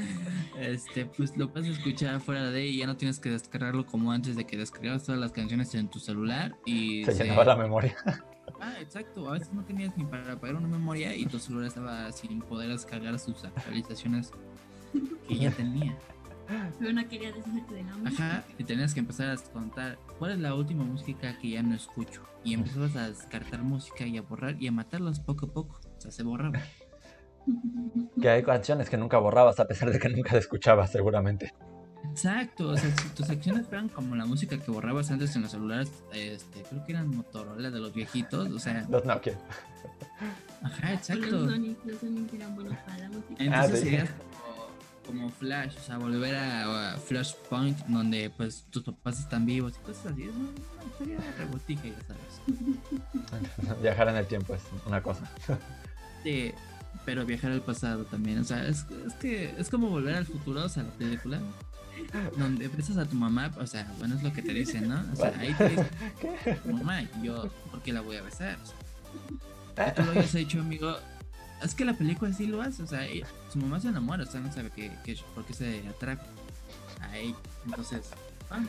[0.59, 4.35] este, pues lo puedes escuchar fuera de y ya no tienes que descargarlo como antes
[4.35, 7.95] de que descargabas todas las canciones en tu celular y Se se- llenaba la memoria.
[8.63, 12.11] Ah, exacto, a veces no tenías ni para pagar una memoria y tu celular estaba
[12.11, 14.31] sin poder descargar sus actualizaciones
[15.27, 15.97] que ya tenía.
[16.77, 18.27] Pero no quería deshacerte de la música.
[18.27, 21.73] Ajá, y tenías que empezar a contar cuál es la última música que ya no
[21.73, 22.21] escucho.
[22.43, 25.79] Y empezabas a descartar música y a borrar y a matarlas poco a poco.
[25.97, 26.59] O sea, se borraba.
[28.21, 31.53] Que hay canciones que nunca borrabas a pesar de que nunca las escuchabas, seguramente.
[32.11, 35.51] Exacto, o sea, si tus acciones fueran como la música que borrabas antes en los
[35.51, 39.39] celulares, este, creo que eran Motorola de los viejitos, o sea, Los Nokia.
[40.61, 41.49] ajá, Los exacto.
[41.49, 43.35] Sonic, los Sonic eran buenos para la música.
[43.43, 43.83] Entonces Ah, sí.
[43.83, 44.67] serías como,
[45.23, 49.85] como Flash, o sea, volver a, a Flashpoint, donde pues tus papás están vivos y
[49.85, 50.23] cosas así.
[50.23, 52.41] Es una una historia revoltija, ya sabes.
[53.81, 55.29] Viajar en el tiempo es una cosa.
[56.23, 56.51] Sí,
[57.05, 60.63] pero viajar al pasado también, o sea, es, es que es como volver al futuro,
[60.65, 61.39] o sea, la película.
[62.37, 65.03] Donde besas a tu mamá, o sea, bueno, es lo que te dicen, ¿no?
[65.13, 65.87] O sea, ahí te dicen,
[66.65, 68.57] mamá, y yo, ¿por qué la voy a besar?
[68.63, 70.95] O sea, tú lo hayas hecho, amigo.
[71.61, 73.01] Es que la película sí lo hace, o sea,
[73.51, 76.17] su mamá se enamora, o sea, no sabe que, que- por qué se atrae
[77.01, 77.35] a ella.
[77.65, 78.09] Entonces,
[78.49, 78.63] ah,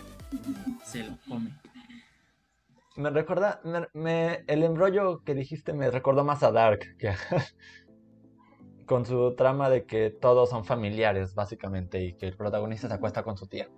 [0.85, 1.51] se lo come.
[2.97, 3.63] Me recuerda,
[3.95, 7.15] me, el embrollo que dijiste me recordó más a Dark, que
[8.93, 13.23] con su trama de que todos son familiares, básicamente, y que el protagonista se acuesta
[13.23, 13.71] con su tía.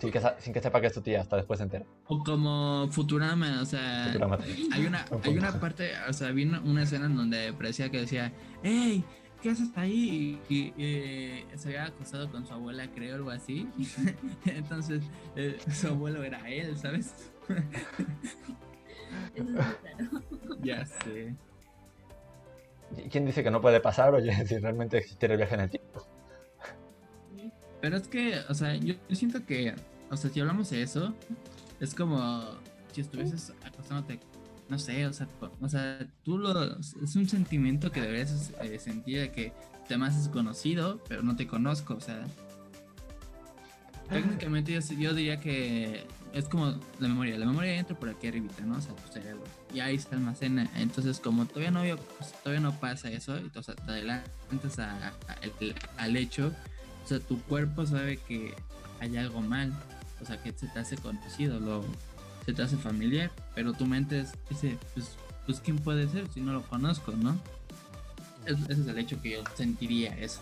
[0.00, 1.86] Sin que, sin que sepa que es su tía, hasta después se entera.
[2.08, 4.38] O como Futurama, o sea, Futurama.
[4.72, 8.00] hay una, Un hay una parte, o sea, vi una, escena en donde parecía que
[8.00, 8.32] decía,
[8.64, 9.04] hey,
[9.40, 10.40] ¿qué haces ahí?
[10.48, 13.68] Y, y, eh, se había acostado con su abuela, creo, algo así.
[14.46, 15.04] Entonces,
[15.36, 17.30] eh, su abuelo era él, ¿sabes?
[19.36, 20.22] Eso es muy raro.
[20.60, 21.36] ya sé.
[22.96, 24.14] ¿Y ¿Quién dice que no puede pasar?
[24.14, 26.06] Oye, si realmente existiera el viaje en el tiempo.
[27.80, 29.74] Pero es que, o sea, yo, yo siento que,
[30.10, 31.14] o sea, si hablamos de eso,
[31.80, 32.42] es como
[32.92, 34.20] si estuvieses acostándote,
[34.68, 35.28] no sé, o sea,
[35.60, 39.52] o sea, tú lo, es un sentimiento que deberías eh, sentir de que
[39.86, 42.24] te me haces conocido, pero no te conozco, o sea,
[44.08, 46.66] técnicamente yo, yo diría que es como
[46.98, 48.76] la memoria, la memoria entra por aquí arribita, ¿no?
[48.76, 49.42] O sea, tu cerebro,
[49.72, 51.80] y ahí se almacena, entonces como todavía no,
[52.18, 55.14] pues, todavía no pasa eso, entonces te adelantas a- a-
[55.96, 56.52] al hecho,
[57.04, 58.52] o sea, tu cuerpo sabe que
[59.00, 59.72] hay algo mal,
[60.20, 61.84] o sea, que se te hace conocido, lo,
[62.44, 65.10] se te hace familiar, pero tu mente dice, pues,
[65.46, 67.38] pues, ¿quién puede ser si no lo conozco, no?
[68.44, 70.40] Es- ese es el hecho que yo sentiría eso.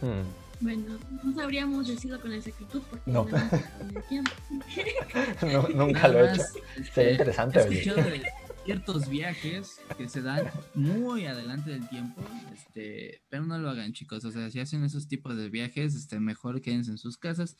[0.00, 0.22] Hmm.
[0.60, 3.24] Bueno, no sabríamos decirlo con exactitud porque No.
[4.10, 5.62] no.
[5.62, 6.42] Nu- nunca lo he hecho.
[6.92, 8.22] Sería interesante, He escuchado de
[8.64, 12.20] ciertos viajes que se dan muy adelante del tiempo,
[12.52, 14.24] este, pero no lo hagan, chicos.
[14.24, 17.56] O sea, si hacen esos tipos de viajes, este, mejor quédense en sus casas.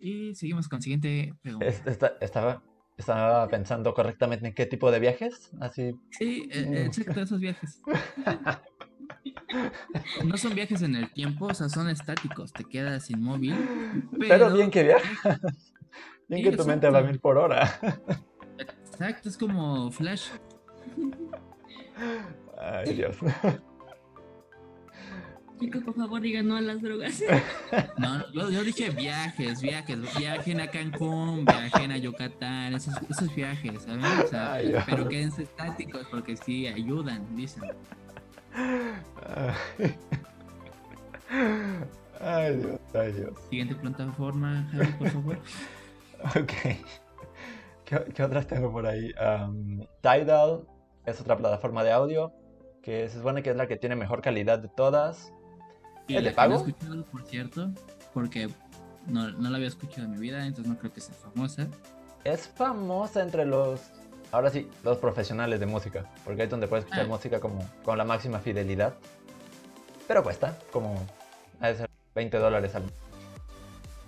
[0.00, 1.66] Y seguimos con la siguiente pregunta.
[1.66, 2.62] Es- esta- estaba,
[2.96, 5.50] estaba pensando correctamente en qué tipo de viajes.
[5.60, 5.94] Así.
[6.10, 7.80] Sí, eh, exacto, esos viajes.
[10.24, 13.54] No son viajes en el tiempo, o sea, son estáticos, te quedas inmóvil.
[14.12, 15.40] Pero, Pero bien que viajas.
[16.28, 17.78] Bien Sí, que tu mente va a mil por hora.
[18.58, 20.28] Exacto, es como Flash.
[22.58, 23.16] Ay, Dios.
[25.62, 27.22] Chicos, por favor, digan no a las drogas.
[27.98, 33.82] No, yo, yo dije viajes, viajes, viajen a Cancún, viajen a Yucatán, esos, esos viajes,
[33.82, 34.04] ¿saben?
[34.04, 37.62] O sea, Ay, pero quédense estáticos porque sí ayudan, dicen.
[42.20, 43.32] Ay, Dios, ay, Dios.
[43.50, 45.38] Siguiente plataforma, Javi, por favor.
[46.24, 46.52] Ok.
[47.84, 49.12] ¿Qué, qué otras tengo por ahí?
[50.00, 50.68] Tidal
[51.04, 52.32] es otra plataforma de audio
[52.80, 55.32] que se supone que es la que tiene mejor calidad de todas.
[56.06, 56.54] Y ¿El de que no he pago?
[56.54, 57.72] escuchado, por cierto,
[58.14, 58.48] porque
[59.08, 61.66] no, no la había escuchado en mi vida, entonces no creo que sea famosa.
[62.22, 63.80] Es famosa entre los,
[64.32, 67.08] ahora sí, los profesionales de música, porque es donde puedes escuchar Ah.
[67.08, 68.94] música como con la máxima fidelidad.
[70.08, 71.06] Pero cuesta como,
[71.60, 72.92] ha de ser 20 dólares al mes.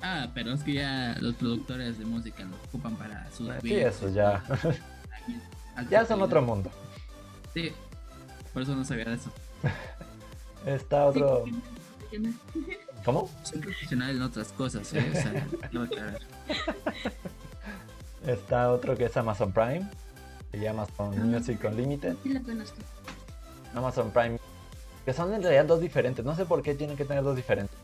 [0.02, 4.08] Ah, pero es que ya los productores de música lo ocupan para sus Sí, eso
[4.10, 4.42] ya,
[5.90, 6.70] ya son otro mundo.
[7.54, 7.72] Sí,
[8.52, 9.30] por eso no sabía de eso.
[10.66, 12.32] Está otro, no.
[13.04, 13.30] ¿cómo?
[13.44, 15.10] Soy profesional en otras cosas, ¿eh?
[15.10, 15.46] O sea,
[15.82, 16.18] aclarar.
[18.26, 19.88] Está otro que es Amazon Prime,
[20.66, 21.24] Amazon Ah.
[21.24, 22.16] Music Unlimited.
[22.22, 22.78] Sí, la conozco.
[23.74, 24.38] Amazon Prime,
[25.04, 26.24] que son en realidad dos diferentes.
[26.24, 27.76] No sé por qué tienen que tener dos diferentes.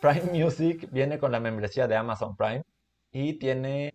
[0.00, 2.62] Prime Music viene con la membresía de Amazon Prime
[3.12, 3.94] y tiene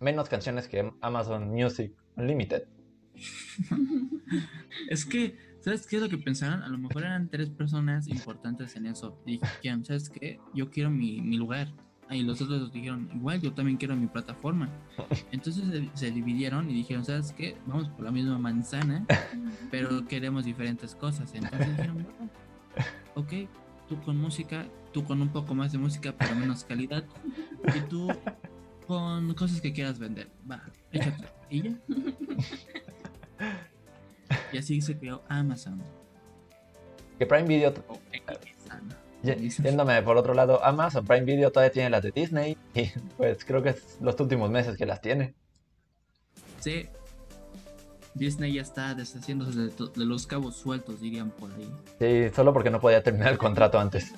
[0.00, 2.64] menos canciones que Amazon Music Unlimited.
[4.88, 6.62] Es que, ¿sabes qué es lo que pensaron?
[6.62, 9.20] A lo mejor eran tres personas importantes en eso.
[9.26, 10.38] Y dijeron, ¿sabes qué?
[10.54, 11.68] Yo quiero mi, mi lugar.
[12.10, 14.68] Ah, Y los otros dijeron, igual yo también quiero mi plataforma.
[15.32, 17.56] Entonces se, se dividieron y dijeron, ¿sabes qué?
[17.66, 19.06] Vamos por la misma manzana,
[19.70, 21.32] pero queremos diferentes cosas.
[21.34, 22.30] Entonces dijeron, "Bueno,
[23.14, 23.32] ok,
[23.88, 27.04] tú con música, tú con un poco más de música, pero menos calidad.
[27.76, 28.08] Y tú
[28.88, 30.28] con cosas que quieras vender.
[30.50, 31.24] Va, échate.
[31.48, 31.76] Y ya.
[34.52, 35.80] Y así se creó Amazon.
[37.20, 38.00] Que Prime Video, O
[38.68, 38.88] Amazon.
[38.88, 42.56] y- yéndome por otro lado, Amazon Prime Video todavía tiene las de Disney.
[42.74, 45.34] Y pues creo que es los últimos meses que las tiene.
[46.60, 46.88] Sí.
[48.14, 49.72] Disney ya está deshaciéndose de,
[50.04, 51.70] los cabos sueltos, dirían por ahí.
[51.98, 54.12] Sí, solo porque no podía terminar el contrato antes.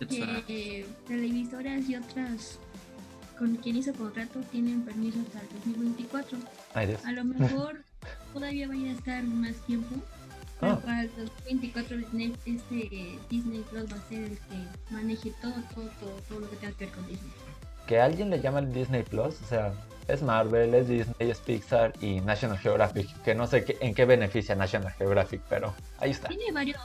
[0.00, 2.58] Que eh, televisoras y otras
[3.38, 6.38] con quien hizo contrato tienen permiso hasta el 2024.
[6.74, 7.04] Ay, Dios.
[7.04, 7.84] A lo mejor
[8.32, 9.96] todavía vaya a estar más tiempo.
[10.62, 10.80] Pero Ah.
[10.80, 15.90] para el 2024 Disney, este Disney Plus va a ser el que maneje todo, todo,
[15.98, 17.32] todo, todo lo que tenga que ver con Disney.
[17.88, 19.74] Que alguien le llama el Disney Plus, o sea,
[20.06, 23.08] es Marvel, es Disney, es Pixar y National Geographic.
[23.24, 26.28] Que no sé qué- en qué beneficia National Geographic, pero ahí está.
[26.28, 26.80] Tiene varias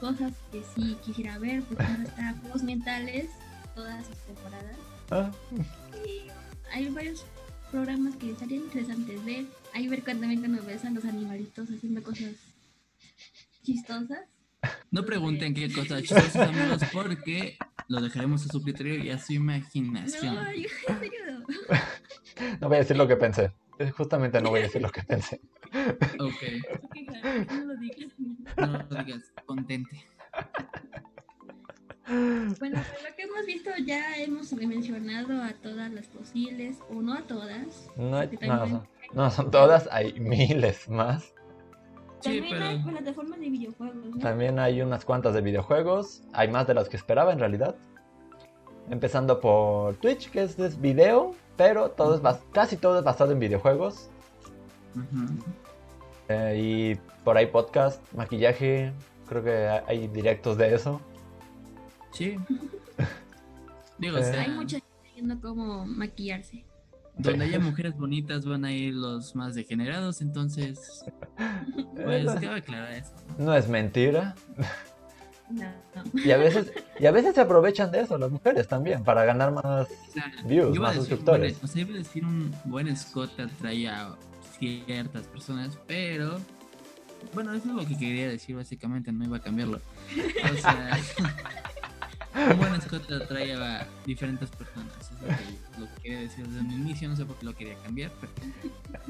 [0.00, 3.28] cosas que sí quisiera ver, porque está Juegos Mentales,
[3.74, 4.76] todas sus temporadas.
[5.10, 5.30] Ah,
[6.06, 6.22] Y
[6.72, 7.26] hay varios
[7.70, 9.44] programas que estarían interesantes ver.
[9.74, 12.30] Hay ver cuando también cuando ves a los animalitos haciendo cosas
[13.62, 14.20] chistosas.
[14.90, 17.56] No pregunten qué cosas chistosas, amigos, porque
[17.88, 20.34] lo dejaremos a su criterio y a su imaginación.
[20.34, 21.44] No, yo- en serio.
[22.60, 23.52] no voy a decir lo que pensé.
[23.96, 25.40] Justamente no voy a decir lo que pensé.
[26.18, 26.42] Ok,
[27.50, 28.12] No lo digas.
[28.58, 30.04] no lo digas, contente.
[32.06, 37.14] Bueno, por lo que hemos visto ya hemos mencionado a todas las posibles, o no
[37.14, 37.88] a todas.
[37.96, 41.32] No, hay- no, son, no son todas, hay miles más.
[42.22, 44.18] Sí, También hay pero plataformas de videojuegos, ¿no?
[44.18, 46.22] También hay unas cuantas de videojuegos.
[46.32, 47.76] Hay más de las que esperaba en realidad.
[48.90, 53.38] Empezando por Twitch, que es de video, pero todo es casi todo es basado en
[53.38, 54.10] videojuegos.
[56.28, 58.92] Eh, y por ahí podcast, maquillaje,
[59.28, 61.00] creo que hay- hay directos de eso.
[62.12, 62.36] sí.
[63.98, 64.32] Digo, Eh.
[64.38, 66.64] Hay mucha gente viendo cómo maquillarse.
[67.16, 71.04] Donde haya mujeres bonitas van a ir los más degenerados, entonces,
[71.94, 73.12] pues Eh, cabe aclarar eso.
[73.38, 74.34] no es mentira.
[75.50, 76.20] No, no.
[76.24, 79.50] Y a veces, y a veces se aprovechan de eso las mujeres también, para ganar
[79.52, 81.58] más O sea, views, más suscriptores.
[81.62, 84.14] o sea, iba a decir un buen escote atrae a
[84.58, 86.38] ciertas personas, pero
[87.34, 89.80] bueno, eso es lo que quería decir básicamente, no iba a cambiarlo.
[90.52, 90.96] O sea,
[92.34, 94.92] un buen escote atrae a diferentes personas.
[95.00, 97.46] Eso es lo que, lo que quería decir desde un inicio, no sé por qué
[97.46, 98.32] lo quería cambiar, pero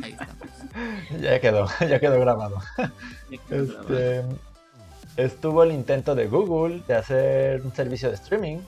[0.02, 1.20] ahí estamos.
[1.20, 2.60] Ya quedó, ya quedó grabado.
[3.30, 3.88] Ya quedó grabado.
[3.90, 4.24] Este,
[5.16, 8.58] estuvo el intento de Google de hacer un servicio de streaming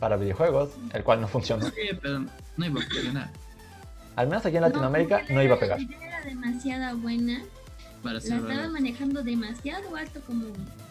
[0.00, 1.66] para videojuegos, el cual no funcionó.
[1.66, 2.20] Sí, pero
[2.56, 3.30] no iba a funcionar
[4.16, 5.80] Al menos aquí en Latinoamérica no iba a la pegar.
[5.80, 7.42] idea era demasiado buena.
[8.04, 10.46] Para La estaban manejando demasiado alto, como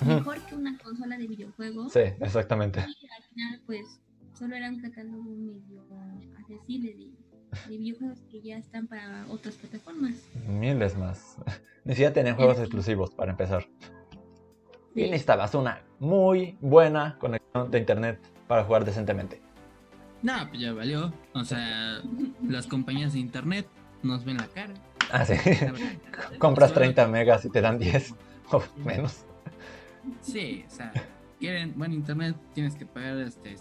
[0.06, 1.94] mejor que una consola de videojuegos.
[1.94, 2.80] Sí, exactamente.
[2.80, 4.02] Y al final, pues,
[4.38, 5.86] solo era un catálogo medio
[6.40, 10.16] accesible de, de videojuegos que ya están para otras plataformas.
[10.48, 11.38] Miles más.
[11.86, 13.66] Ni siquiera tenían juegos exclusivos para empezar.
[14.96, 19.42] Y necesitabas una muy buena conexión de internet para jugar decentemente.
[20.24, 21.14] No, pues ya valió.
[21.34, 22.02] O sea,
[22.48, 23.68] las compañías de internet
[24.02, 24.74] nos ven la cara.
[25.16, 25.36] Ah, sí.
[26.40, 28.14] Compras Solo- 30 megas y te dan 10
[28.52, 29.26] o menos.
[30.22, 30.92] Sí, o sea,
[31.40, 33.56] quieren buen internet, tienes que pagar este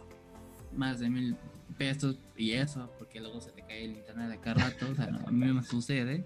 [0.75, 1.37] más de mil
[1.79, 4.87] pesos y eso, porque luego se te cae el internet de cada rato.
[4.91, 6.25] O sea, no, a mí me sucede.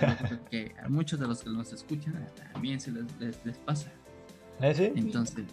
[0.00, 3.58] pero creo que a muchos de los que nos escuchan también se les, les, les
[3.58, 3.90] pasa.
[4.60, 4.92] ¿Eh, sí?
[4.96, 5.44] Entonces,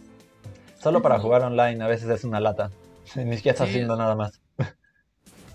[0.82, 2.70] Solo para jugar online a veces es una lata.
[3.16, 3.76] Ni siquiera estás Sí.
[3.76, 4.42] haciendo nada más.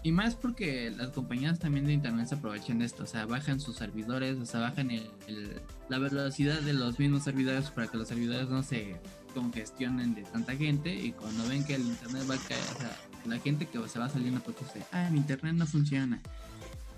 [0.09, 3.61] Y más porque las compañías también de internet se aprovechan de esto, o sea, bajan
[3.61, 8.09] sus servidores, o sea, bajan el, la velocidad de los mismos servidores para que los
[8.09, 8.97] servidores no se
[9.35, 12.97] congestionen de tanta gente y cuando ven que el internet va a caer, o sea,
[13.27, 16.23] la gente que se va saliendo porque dice, ah, mi internet no funciona,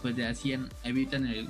[0.01, 1.49] pues de así evitan el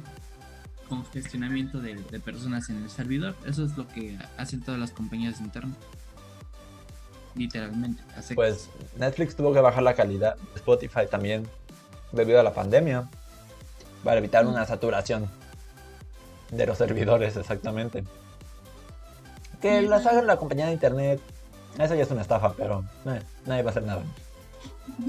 [0.89, 3.37] congestionamiento de personas en el servidor.
[3.47, 5.77] Eso es lo que hacen todas las compañías de internet.
[7.35, 8.03] Literalmente.
[8.17, 10.37] hace- Pues Netflix tuvo que bajar la calidad.
[10.57, 11.47] Spotify también
[12.13, 13.09] debido a la pandemia.
[14.05, 15.29] Para evitar una saturación
[16.51, 18.03] de los servidores, exactamente.
[19.61, 21.21] Que las haga la compañía de internet.
[21.79, 24.03] Eso ya es una estafa, pero eh, nadie va a hacer nada.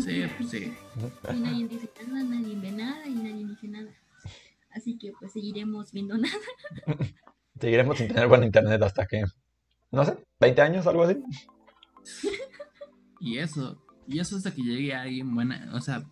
[0.04, 0.78] Sí, pues sí.
[1.34, 3.89] Y nadie dice nada, nadie ve nada y nadie dice nada.
[4.74, 6.36] Así que pues seguiremos viendo nada.
[7.60, 9.24] Seguiremos sin tener buen internet hasta que,
[9.91, 11.22] no sé, 20 años, algo así.
[13.24, 16.04] Y eso, y eso hasta que llegue alguien buena, o sea,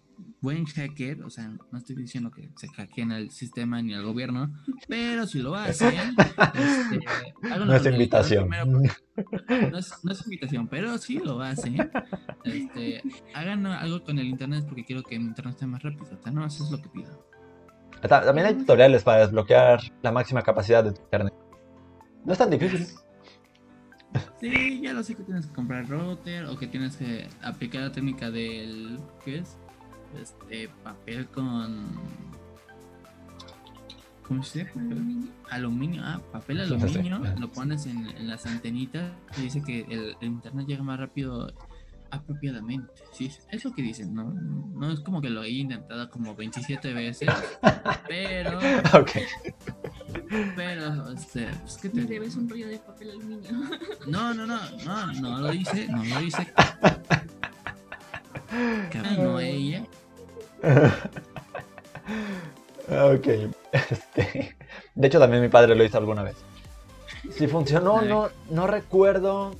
[0.41, 4.53] buen hacker, o sea, no estoy diciendo que se hackeen el sistema ni el gobierno,
[4.87, 5.91] pero si lo hacen,
[6.53, 6.99] este,
[7.65, 8.47] No es invitación.
[8.47, 8.65] primero,
[9.71, 11.89] no es, no es invitación, pero si lo hacen,
[12.43, 13.01] este,
[13.33, 16.31] hagan algo con el internet porque quiero que mi internet esté más rápido, o sea,
[16.31, 17.25] no, eso es lo que pido.
[18.07, 21.33] Ta- También hay tutoriales para desbloquear la máxima capacidad de tu internet.
[22.23, 22.85] No es tan difícil.
[24.39, 27.91] Sí, ya lo sé que tienes que comprar router o que tienes que aplicar la
[27.91, 28.99] técnica del.
[29.23, 29.57] ¿Qué es?
[30.19, 31.89] Este papel con.
[34.27, 34.71] ¿Cómo se dice?
[34.79, 35.31] Aluminio.
[35.49, 40.27] Aluminio, ah, papel aluminio, lo pones en, en las antenitas y dice que el, el
[40.27, 41.51] internet llega más rápido
[42.11, 42.93] apropiadamente.
[43.11, 44.31] Sí, es lo que dicen, ¿no?
[44.31, 47.29] No es como que lo he intentado como 27 veces,
[48.07, 48.57] pero,
[48.99, 49.11] ok.
[50.55, 52.05] pero, este, pues, ¿qué te?
[52.05, 53.49] Debes un rollo de papel aluminio.
[54.07, 56.47] No, no, no, no, no lo hice, no lo hice.
[59.15, 59.85] No ella.
[62.89, 63.27] ok.
[63.71, 64.55] Este,
[64.95, 66.35] de hecho, también mi padre lo hizo alguna vez.
[67.31, 69.55] Si funcionó, no, no recuerdo.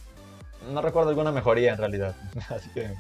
[0.72, 2.16] No recuerdo alguna mejoría en realidad.
[2.50, 2.94] Así que.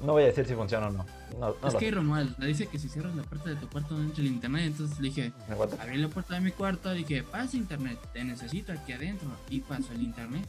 [0.00, 1.06] No voy a decir si funciona o no.
[1.38, 1.90] No, no Es que.
[1.90, 4.98] Romuald dice que si cierras la puerta de tu cuarto no entra el internet, entonces
[5.00, 5.32] le dije,
[5.80, 9.92] abrí la puerta de mi cuarto, dije, pasa internet, te necesito aquí adentro y paso
[9.92, 10.46] el internet.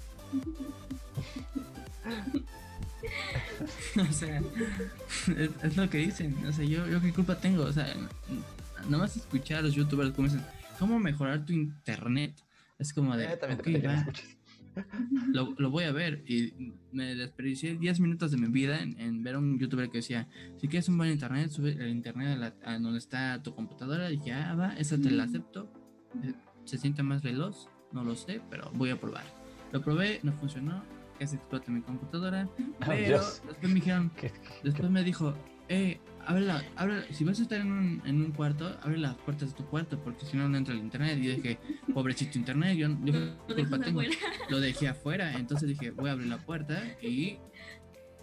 [4.09, 4.41] o sea,
[5.37, 8.07] es, es lo que dicen, o sea, yo, yo qué culpa tengo, o sea, n-
[8.89, 10.43] nomás escuchar a los youtubers como dicen,
[10.79, 12.33] ¿cómo mejorar tu internet?
[12.77, 14.37] Es como de, Eh, también "Ok, depende de quién va, escuches.
[15.33, 19.23] Lo, lo voy a ver y me desperdicié 10 minutos de mi vida en, en
[19.23, 22.35] ver a un youtuber que decía, si quieres un buen internet, sube el internet a,
[22.37, 24.11] la- a donde está tu computadora.
[24.11, 25.71] Y dije, ah, va, esa te la acepto.
[26.23, 26.33] Eh,
[26.65, 29.23] Se siente más veloz, no lo sé, pero voy a probar.
[29.71, 30.83] Lo probé, no funcionó,
[31.19, 32.47] casi explota mi computadora.
[32.57, 33.41] Oh, Pero Dios.
[33.47, 35.33] después me dijeron, ¿Qué- qué- después me dijo,
[35.69, 39.15] eh, abre la, abre, si vas a estar en un, en un cuarto, abre las
[39.15, 41.17] puertas de tu cuarto, porque si no, no entra el internet.
[41.17, 41.59] Y dije,
[41.93, 44.01] pobrecito internet, yo, yo Lo ¿qué dejas culpa tengo?
[44.01, 44.15] afuera.
[44.49, 47.37] lo dejé afuera, entonces dije, voy a abrir la puerta y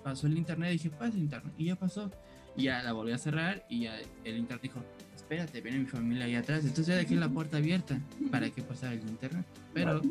[0.05, 2.11] pasó el internet, dije, pasa internet, y ya pasó.
[2.55, 4.85] Y ya la volví a cerrar y ya el internet dijo,
[5.17, 6.61] espérate, viene mi familia ahí atrás.
[6.65, 7.99] Entonces ya dejé la puerta abierta
[8.31, 10.03] para que pasara el internet, pero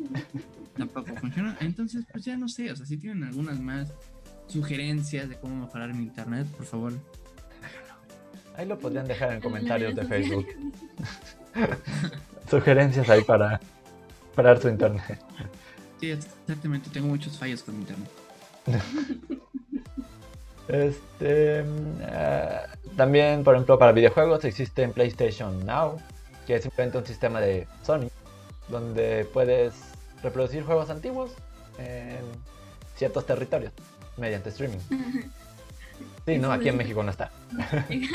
[0.76, 1.54] tampoco funcionó.
[1.60, 3.94] Entonces, pues ya no sé, o sea, si tienen algunas más
[4.48, 6.92] sugerencias de cómo mejorar mi internet, por favor.
[8.56, 10.46] Ahí lo podrían dejar en En comentarios de Facebook.
[12.50, 13.60] Sugerencias ahí para
[14.34, 15.18] parar tu internet.
[16.00, 18.10] Sí, exactamente, tengo muchos fallos con internet.
[20.68, 22.60] Este, eh,
[22.96, 26.00] también, por ejemplo, para videojuegos existe en PlayStation Now,
[26.46, 28.08] que es simplemente un sistema de Sony,
[28.68, 29.74] donde puedes
[30.22, 31.32] reproducir juegos antiguos
[31.78, 32.24] en
[32.96, 33.72] ciertos territorios
[34.16, 34.78] mediante streaming.
[36.26, 37.30] Sí, no, aquí en México no está.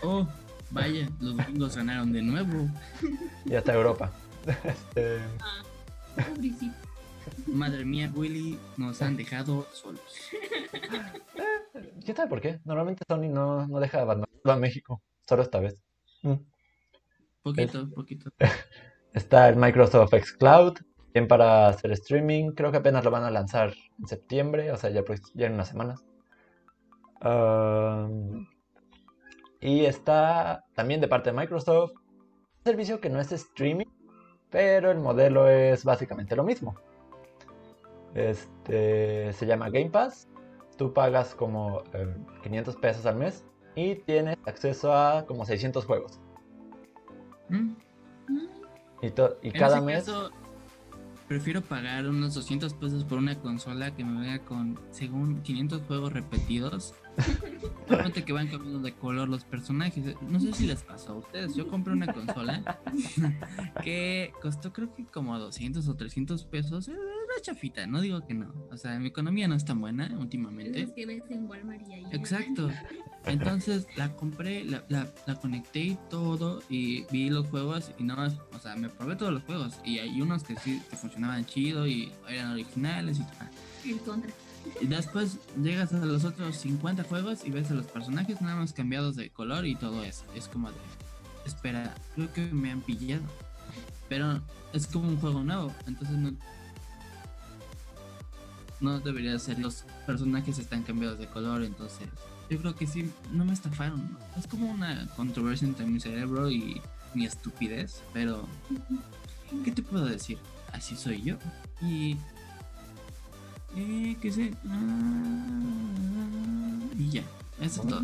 [0.00, 0.28] Oh,
[0.70, 2.68] vaya, los gringos ganaron de nuevo.
[3.44, 4.12] Y hasta Europa.
[4.64, 5.18] Este,
[6.14, 6.72] Pobrecito.
[7.48, 10.00] Madre mía, Willy, nos han dejado solos.
[12.04, 12.60] ¿Quién sabe por qué?
[12.64, 15.82] Normalmente Sony no, no deja abandonarlo a México, solo esta vez.
[16.22, 16.34] Mm.
[17.42, 18.30] Poquito, poquito.
[19.12, 20.78] Está el Microsoft xCloud,
[21.12, 22.52] bien para hacer streaming.
[22.52, 25.54] Creo que apenas lo van a lanzar en septiembre, o sea, ya, pues- ya en
[25.54, 26.04] unas semanas.
[27.22, 28.46] Um,
[29.60, 33.86] y está también de parte de Microsoft, un servicio que no es streaming,
[34.50, 36.76] pero el modelo es básicamente lo mismo.
[38.14, 40.28] Este se llama Game Pass.
[40.76, 43.44] Tú pagas como eh, 500 pesos al mes
[43.74, 46.20] y tienes acceso a como 600 juegos.
[47.48, 47.72] Mm.
[49.02, 50.04] Y, y cada mes...
[50.06, 50.30] caso,
[51.26, 56.12] prefiero pagar unos 200 pesos por una consola que me venga con, según 500 juegos
[56.12, 56.94] repetidos.
[57.88, 60.14] Solamente que van cambiando de color los personajes.
[60.22, 61.54] No sé si les pasó a ustedes.
[61.54, 62.80] Yo compré una consola
[63.82, 66.88] que costó creo que como 200 o 300 pesos.
[66.88, 66.98] Era
[67.40, 68.52] chafita, no digo que no.
[68.70, 70.82] O sea, mi economía no es tan buena últimamente.
[70.82, 72.06] Esas que ves en Walmart y ahí.
[72.12, 72.70] Exacto.
[73.24, 78.16] Entonces la compré, la, la, la conecté y todo y vi los juegos y no,
[78.52, 81.86] o sea, me probé todos los juegos y hay unos que sí que funcionaban chido
[81.86, 83.50] y eran originales y tal.
[83.84, 84.30] El contra.
[84.80, 88.72] Y después llegas a los otros 50 juegos y ves a los personajes nada más
[88.72, 90.24] cambiados de color y todo eso.
[90.34, 90.76] Es como de,
[91.44, 93.22] espera, creo que me han pillado.
[94.08, 94.40] Pero
[94.72, 96.32] es como un juego nuevo, entonces no...
[98.80, 102.06] No debería ser, los personajes están cambiados de color, entonces
[102.48, 104.12] yo creo que sí, no me estafaron.
[104.12, 104.18] ¿no?
[104.40, 106.80] Es como una controversia entre mi cerebro y
[107.14, 108.46] mi estupidez, pero
[109.64, 110.38] ¿qué te puedo decir?
[110.72, 111.36] Así soy yo.
[111.82, 112.16] Y
[113.76, 114.52] eh, qué sé.
[114.68, 115.44] Ah,
[116.96, 117.22] y ya,
[117.60, 118.02] eso es todo.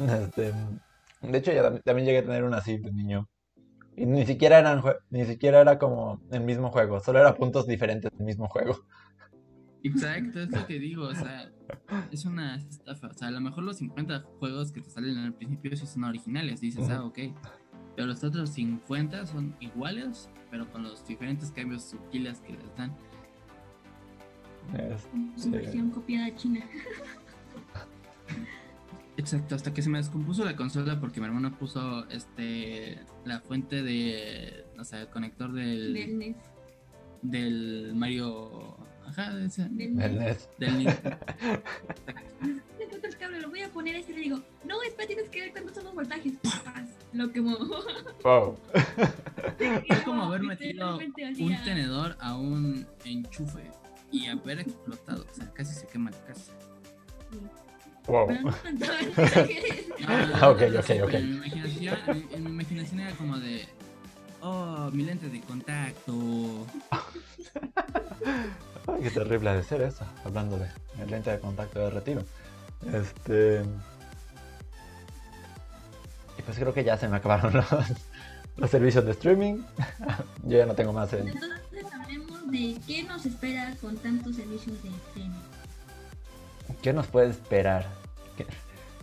[0.00, 0.52] Este,
[1.22, 3.28] de hecho, tam- también llegué a tener una así de niño.
[3.96, 8.10] Y ni siquiera eran ni siquiera era como el mismo juego, solo era puntos diferentes
[8.16, 8.78] del mismo juego.
[9.82, 11.50] Exacto, es lo que digo, o sea,
[12.12, 13.08] es una estafa.
[13.08, 16.04] O sea, a lo mejor los 50 juegos que te salen al principio sí son
[16.04, 17.18] originales, dices, ah, ok.
[17.96, 22.94] pero los otros 50 son iguales, pero con los diferentes cambios sutiles que les dan.
[25.46, 26.60] Versión copiada china.
[29.16, 33.82] Exacto, hasta que se me descompuso la consola porque mi hermano puso este la fuente
[33.82, 36.36] de, o sea, el conector del, Del NES.
[37.22, 40.18] del Mario, ajá, de ese- Del el NES.
[40.18, 40.48] NES.
[40.58, 41.16] del Nintendo.
[42.78, 45.28] Le corto el cable, lo voy a poner este y le digo, no, espera, tienes
[45.30, 46.34] que ver cuántos son los voltajes.
[47.12, 47.56] Lo quemó.
[48.22, 48.56] Wow.
[49.88, 51.12] Es como haber metido un
[51.64, 53.62] tenedor a un enchufe
[54.10, 56.52] y haber explotado, o sea, casi se quema la casa.
[58.06, 58.26] Wow.
[58.28, 59.84] Pero no voltajes.
[60.06, 61.14] Ah, ok, ok, ok.
[61.14, 63.68] En mi imaginación, en- en mi imaginación era como de,
[64.40, 66.66] oh, mi lente de contacto.
[68.86, 70.66] Ay, qué terrible ha de ser eso, hablando de
[71.02, 72.22] el lente de contacto de retiro.
[72.92, 73.62] Este.
[76.38, 77.66] Y pues creo que ya se me acabaron los,
[78.56, 79.62] los servicios de streaming.
[80.44, 81.28] Yo ya no tengo más en.
[81.28, 81.67] Entonces hablemos
[82.50, 85.38] de qué nos espera con tantos servicios de streaming.
[86.82, 87.86] ¿Qué nos puede esperar?
[88.36, 88.46] ¿Qué-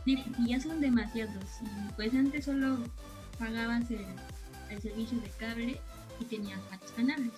[0.06, 1.44] Sí, y ya son demasiados.
[1.62, 2.78] Y pues antes solo
[3.40, 4.06] pagabas el,
[4.70, 5.80] el servicio de cable
[6.20, 7.32] y tenías varios canales.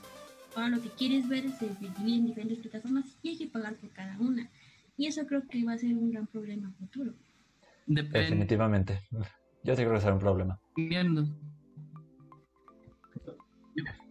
[0.56, 3.90] Ahora lo que quieres ver se divide en diferentes plataformas y hay que pagar por
[3.92, 4.50] cada una.
[4.98, 7.14] Y eso creo que va a ser un gran problema futuro.
[7.86, 9.02] Definitivamente.
[9.64, 10.60] Yo sí creo que será un problema.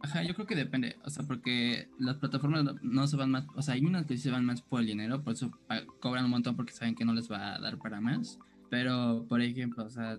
[0.03, 3.63] Ajá, yo creo que depende, o sea, porque las plataformas no- se van más, o
[3.63, 6.25] sea, hay unas que sí se van más por el dinero, por eso pa- cobran
[6.27, 8.39] un montón porque saben que no les va a dar para más,
[8.71, 10.19] pero, por ejemplo, o sea,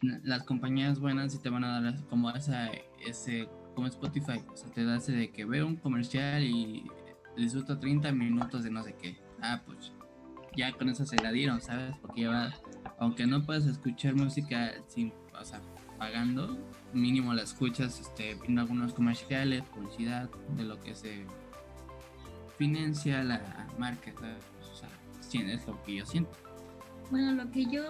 [0.00, 2.70] las compañías buenas sí te van a dar como esa,
[3.04, 6.84] ese, como Spotify, o sea, te da ese de que veo un comercial y
[7.36, 9.92] disfruto 30 minutos de no sé qué, ah, pues,
[10.56, 11.96] ya con eso se la dieron, ¿sabes?
[12.00, 12.52] Porque ya
[13.00, 15.60] aunque no puedes escuchar música sin, o sea,
[15.98, 16.58] pagando,
[16.92, 21.24] mínimo la escuchas este, viendo algunos comerciales, publicidad, de lo que se
[22.56, 24.12] financia la marca.
[24.14, 24.44] ¿sabes?
[24.72, 24.88] O sea,
[25.20, 26.32] sí, es lo que yo siento.
[27.10, 27.84] Bueno, lo que yo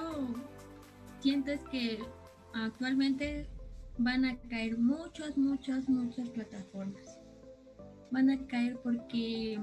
[1.20, 1.99] siento es que
[2.55, 3.46] actualmente
[3.99, 7.18] van a caer muchas, muchas, muchas plataformas.
[8.11, 9.61] Van a caer porque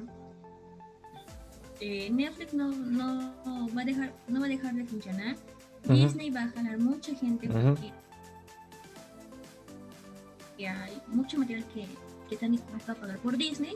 [1.80, 3.34] eh, Netflix no, no
[3.76, 5.36] va a dejar, no va a dejar de funcionar.
[5.88, 7.92] Disney va a jalar mucha gente porque
[10.58, 11.86] que hay mucho material que,
[12.28, 13.76] que están dispuestos a pagar por Disney.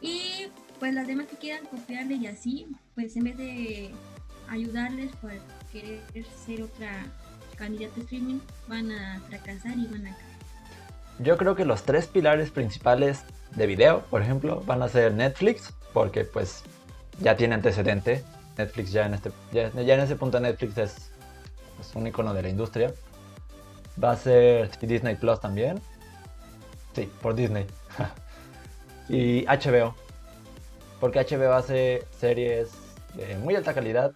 [0.00, 0.48] Y
[0.78, 3.94] pues las demás que quieran copiarle y así, pues en vez de
[4.48, 5.32] ayudarles por
[5.72, 6.00] querer
[6.44, 7.06] ser otra
[7.56, 8.38] candidata de streaming,
[8.68, 10.36] van a fracasar y van a caer.
[11.18, 13.22] Yo creo que los tres pilares principales
[13.54, 16.62] de video, por ejemplo, van a ser Netflix, porque pues
[17.20, 18.22] ya tiene antecedente.
[18.58, 21.10] Netflix ya en este, ya, ya en ese punto Netflix es,
[21.80, 22.92] es un icono de la industria.
[24.02, 25.80] Va a ser Disney Plus también.
[26.96, 27.66] Sí, por Disney.
[29.10, 29.94] y HBO.
[30.98, 32.72] Porque HBO hace series
[33.14, 34.12] de muy alta calidad.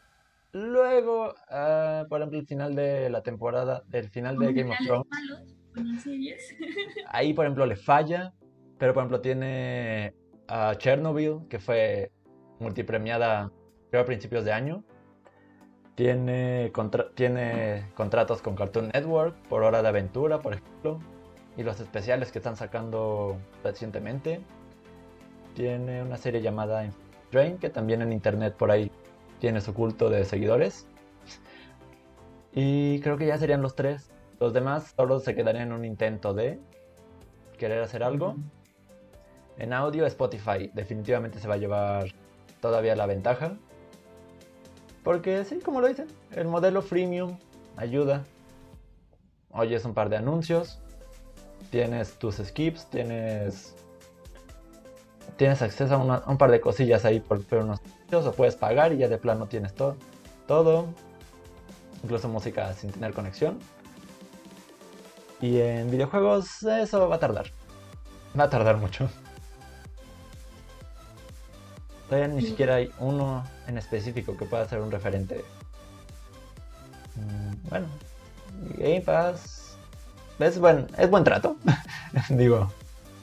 [0.53, 5.07] Luego, ah, por ejemplo, el final de la temporada, el final de Game of Thrones
[5.11, 6.57] malos series.
[7.09, 8.33] ahí, por ejemplo, le falla,
[8.79, 10.15] pero por ejemplo tiene
[10.49, 12.11] a Chernobyl, que fue
[12.61, 13.53] multipremiada
[13.91, 14.83] creo a principios de año.
[15.97, 20.99] Tiene, contra- tiene contratos con Cartoon Network por Hora de Aventura, por ejemplo,
[21.57, 24.41] y los especiales que están sacando recientemente.
[25.55, 26.89] Tiene una serie llamada
[27.33, 28.91] Drain, que también en internet por ahí
[29.41, 30.87] tiene su culto de seguidores.
[32.53, 34.11] Y creo que ya serían los tres.
[34.39, 36.59] Los demás solo se quedarían en un intento de
[37.59, 38.37] querer hacer algo.
[39.59, 42.07] En audio, Spotify definitivamente se va a llevar
[42.61, 43.57] todavía la ventaja.
[45.05, 47.39] Porque sí, como lo dicen, el modelo freemium
[47.77, 48.25] ayuda.
[49.51, 50.81] Oyes un par de anuncios,
[51.71, 53.75] tienes tus skips, tienes
[55.37, 57.81] tienes acceso a, una- a un par de cosillas ahí por, por unos
[58.13, 59.97] o puedes pagar y ya de plano tienes todo,
[60.47, 60.87] todo,
[62.03, 63.59] incluso música sin tener conexión.
[65.41, 67.47] Y en videojuegos eso va a tardar.
[68.39, 69.09] Va a tardar mucho.
[72.09, 75.45] Todavía ni siquiera hay uno en específico que pueda ser un referente.
[77.15, 77.87] Mm, Bueno,
[78.77, 79.60] Game Pass
[80.41, 81.57] es buen, es buen trato.
[82.31, 82.73] Digo,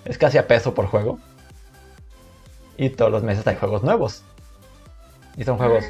[0.06, 1.20] es casi a peso por juego.
[2.78, 4.24] Y todos los meses hay juegos nuevos.
[5.36, 5.84] Y son juegos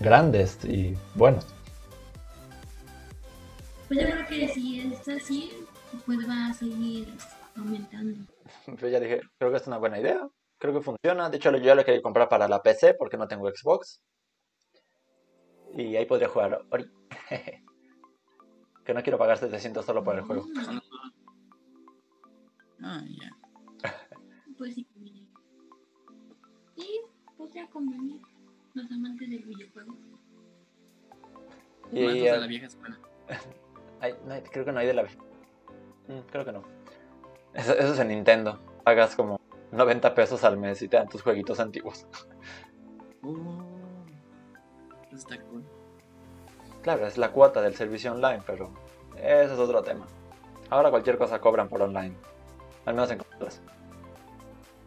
[0.00, 1.46] grandes y buenos.
[3.88, 5.52] Pues yo creo que si es así,
[6.06, 7.12] pues va a seguir
[7.56, 8.18] aumentando.
[8.80, 10.28] Yo ya dije, creo que es una buena idea.
[10.58, 11.28] Creo que funciona.
[11.28, 14.00] De hecho, yo lo quería comprar para la PC porque no tengo Xbox.
[15.74, 16.88] Y ahí podría jugar Ori.
[18.92, 20.46] que no quiero pagar 700 solo por el juego.
[22.82, 23.30] Ah, ya.
[24.58, 25.26] Pues sí, conviene.
[26.76, 27.00] Sí,
[27.36, 28.20] podría convenir.
[28.74, 29.96] Los amantes del videojuego.
[31.90, 32.98] Y de eh, la vieja escuela.
[34.00, 35.02] ay, no hay- creo que no hay de la...
[35.04, 36.62] Mm, creo que no.
[37.54, 38.60] Eso, eso es en Nintendo.
[38.84, 39.40] Pagas como
[39.72, 42.06] 90 pesos al mes y te dan tus jueguitos antiguos.
[43.22, 44.04] Oh,
[45.10, 45.64] está cool.
[46.82, 48.70] Claro, es la cuota del servicio online, pero
[49.16, 50.06] ese es otro tema.
[50.70, 52.14] Ahora cualquier cosa cobran por online.
[52.86, 53.60] Al menos en consolas.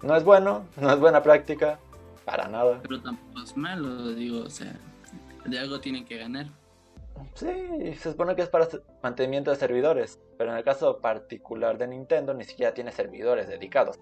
[0.02, 1.80] No es bueno, no es buena práctica,
[2.26, 2.80] para nada.
[2.82, 4.74] Pero tampoco es malo, digo, o sea,
[5.46, 6.48] de algo tienen que ganar.
[7.34, 8.68] Sí, se supone que es para
[9.02, 13.98] mantenimiento de servidores, pero en el caso particular de Nintendo ni siquiera tiene servidores dedicados.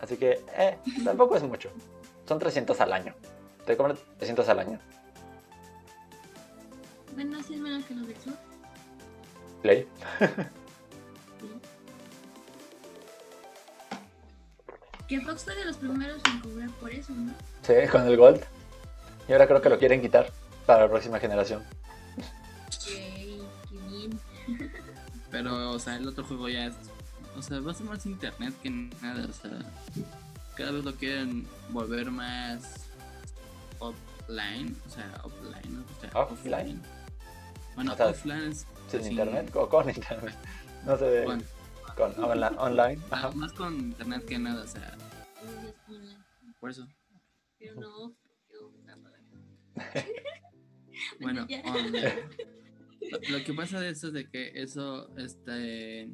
[0.00, 1.70] Así que, eh, tampoco es mucho.
[2.26, 3.14] Son 300 al año.
[3.66, 4.78] Te cobran 300 al año.
[7.18, 8.32] Bueno, sí es menos que los del sur.
[9.60, 9.88] Play.
[10.20, 11.48] Sí.
[15.08, 17.32] Que Fox fue de los primeros en cobrar por eso, ¿no?
[17.62, 18.44] Sí, con el Gold.
[19.28, 20.30] Y ahora creo que lo quieren quitar
[20.64, 21.64] para la próxima generación.
[22.84, 24.20] Qué bien.
[25.32, 26.76] Pero, o sea, el otro juego ya es.
[27.36, 29.58] O sea, va a ser más internet que nada, o sea.
[30.56, 32.88] Cada vez lo quieren volver más.
[33.80, 35.84] offline, o sea, offline.
[35.84, 36.80] O sea, Offline.
[37.78, 38.66] Bueno, O sea, offline es.
[38.88, 40.34] ¿Sin sin- internet o con internet?
[40.84, 41.24] No sé de...
[41.26, 41.44] Con-
[41.96, 43.00] Con onla- online.
[43.10, 43.30] ah, Ajá.
[43.32, 44.96] más con internet que nada, o sea,
[45.42, 46.24] Uy, es online.
[46.58, 46.88] por eso.
[47.58, 48.10] Pero no,
[48.50, 49.82] yo no, no, no.
[51.20, 52.14] Bueno, online.
[53.30, 56.10] Lo, lo que pasa de eso es de que eso, este,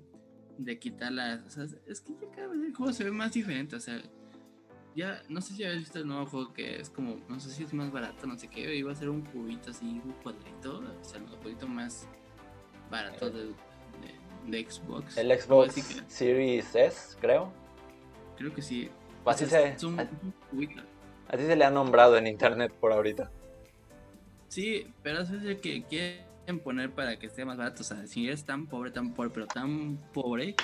[0.58, 3.32] de quitar las, o sea, es que ya cada vez el juego se ve más
[3.32, 4.02] diferente, o sea,
[4.94, 7.64] ya, no sé si habéis visto el nuevo juego que es como, no sé si
[7.64, 11.04] es más barato, no sé qué, iba a ser un cubito así, un cuadrito, o
[11.04, 12.06] sea, un poquito más
[12.90, 13.54] barato de, de,
[14.46, 15.16] de Xbox.
[15.16, 17.52] El Xbox que- Series S, creo.
[18.36, 18.88] creo que sí.
[19.24, 20.82] Así se, un, un cubito.
[21.28, 23.30] así se le ha nombrado en internet por ahorita.
[24.48, 27.80] Sí, pero eso es el que quieren poner para que esté más barato.
[27.80, 30.54] O sea, si eres tan pobre, tan pobre, pero tan pobre,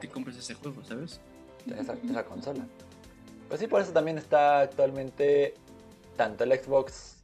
[0.00, 1.20] te compras ese juego, ¿sabes?
[1.76, 2.64] esa, esa consola.
[3.48, 5.54] Pues sí, por eso también está actualmente
[6.16, 7.16] tanto el Xbox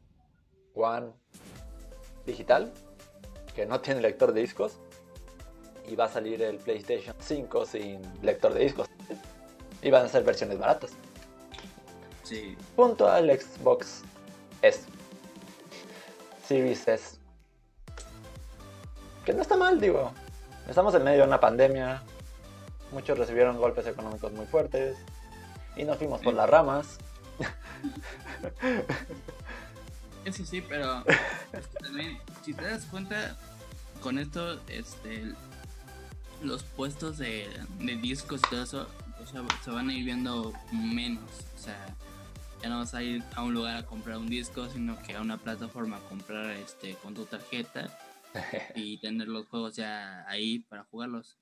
[0.74, 1.12] One
[2.24, 2.72] digital,
[3.54, 4.78] que no tiene lector de discos,
[5.86, 8.88] y va a salir el PlayStation 5 sin lector de discos.
[9.82, 10.92] Y van a ser versiones baratas.
[12.22, 12.56] Sí.
[12.74, 14.02] Junto al Xbox
[14.62, 14.80] S.
[16.46, 17.18] Series S.
[19.26, 20.12] Que no está mal, digo.
[20.66, 22.02] Estamos en medio de una pandemia.
[22.92, 24.96] Muchos recibieron golpes económicos muy fuertes.
[25.76, 26.36] Y nos fuimos por Sí.
[26.36, 26.98] las ramas.
[30.24, 31.04] Eso sí, pero
[31.52, 33.36] es que también, si te das cuenta,
[34.00, 35.32] con esto, este,
[36.42, 37.48] los puestos de,
[37.80, 38.88] de discos y todo eso,
[39.22, 41.22] o sea, se van a ir viendo menos.
[41.54, 41.76] O sea,
[42.62, 45.20] ya no vas a ir a un lugar a comprar un disco, sino que a
[45.20, 47.98] una plataforma a comprar este con tu tarjeta
[48.74, 51.36] y tener los juegos ya ahí para jugarlos.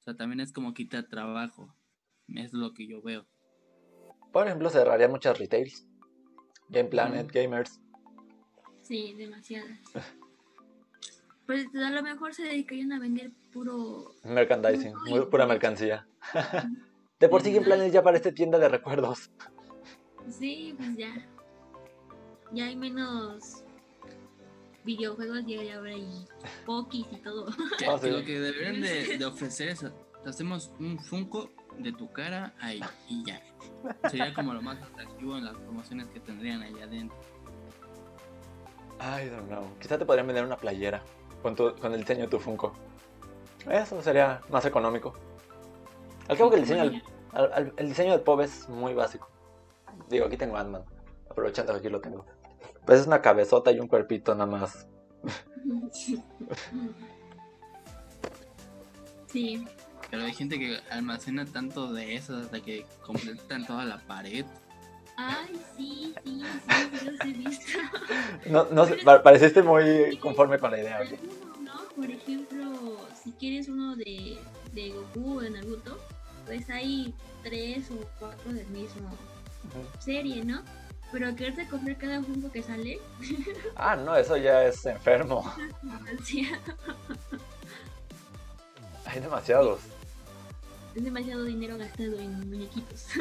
[0.00, 1.74] O sea, también es como quita trabajo.
[2.36, 3.26] Es lo que yo veo.
[4.32, 5.86] Por ejemplo, cerrarían muchas retails.
[6.68, 7.30] Game Planet.
[7.32, 7.80] Gamers.
[8.82, 9.78] Sí, demasiadas.
[11.46, 14.14] Pues a lo mejor se dedicarían a vender puro.
[14.22, 14.94] Merchandising.
[15.08, 16.06] Muy pura mercancía.
[17.18, 19.32] De por sí Game Planet ya parece tienda de recuerdos.
[20.28, 21.12] Sí, pues ya.
[22.52, 23.64] Ya hay menos
[24.84, 26.24] videojuegos y ahora hay
[26.64, 27.46] pokis y todo.
[27.78, 28.10] Que, Ah, que sí.
[28.12, 29.84] lo que deberían de, de ofrecer es
[30.24, 31.50] hacemos un Funko
[31.82, 33.40] de tu cara ahí y ya.
[34.10, 37.16] Sería como lo más atractivo en las promociones que tendrían allá adentro.
[39.00, 39.64] I don't know.
[39.80, 41.02] Quizá te podrían vender una playera
[41.42, 42.72] con, tu- con el diseño de tu Funko.
[43.70, 45.14] Eso sería más económico.
[46.28, 47.00] Al cabo que el diseño,
[47.76, 49.28] el diseño del POV es muy básico.
[50.08, 50.84] Digo, aquí tengo Ant-Man.
[51.30, 52.24] Aprovechando que aquí lo tengo.
[52.84, 54.86] Pues es una cabezota y un cuerpito nada más.
[59.28, 59.64] Sí,
[60.10, 64.44] Pero hay gente que almacena tanto de eso hasta que completan toda la pared.
[65.16, 67.78] ay, sí, sí, sí, sí, los he visto.
[68.46, 70.98] No, no sé, pa- pareciste muy conforme con la idea.
[71.00, 71.16] oye.
[71.16, 71.80] Alguno, ¿no?
[71.94, 74.38] Por ejemplo, si quieres uno de,
[74.72, 75.98] de Goku o de Naruto,
[76.46, 79.10] pues hay tres o cuatro del mismo
[80.00, 80.62] serie, ¿no?
[81.12, 82.98] Pero quererte comprar cada Funko que sale,
[83.76, 85.44] Ah, no, eso ya es enfermo.
[86.24, 86.48] sí,
[89.06, 89.80] Hay demasiados.
[90.94, 93.06] Es demasiado dinero gastado en muñequitos.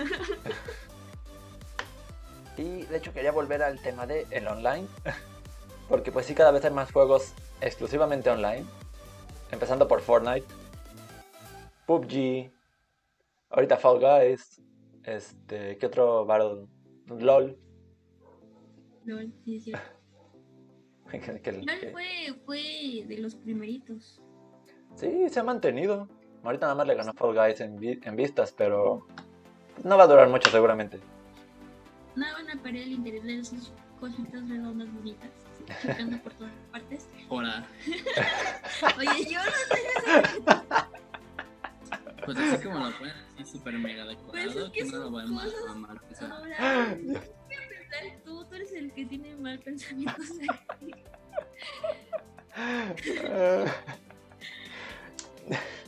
[2.58, 4.86] Y de hecho quería volver al tema de el online.
[5.88, 8.66] Porque pues sí, cada vez hay más juegos exclusivamente online.
[9.52, 10.46] Empezando por Fortnite,
[11.88, 12.52] PUBG,
[13.50, 14.62] ahorita Fall Guys,
[15.04, 16.68] este, ¿qué otro Battle?
[17.08, 17.58] LOL.
[19.06, 19.84] LOL, sí, cierto.
[21.10, 24.22] Que- que- LOL que- fue, fue de los primeritos.
[24.96, 26.08] Sí, se ha mantenido.
[26.44, 29.06] Ahorita nada más le ganó Fall Guys en, vi- en vistas, pero
[29.84, 31.00] no va a durar mucho seguramente.
[32.16, 35.30] No van a parar el interior de esas cositas redondas bonitas,
[35.82, 37.08] chocando por todas partes.
[37.30, 37.66] Ahora,
[38.98, 39.52] Oye, yo no
[42.26, 45.04] pues así como lo ponen así súper mega Pues es decorado, que que no lo
[45.06, 45.68] son va a ma- cosas- a
[46.12, 46.58] o sea, Ahora,
[46.98, 48.46] ¿qué pensar tú?
[48.46, 50.14] Tú eres el que tiene mal pensamiento.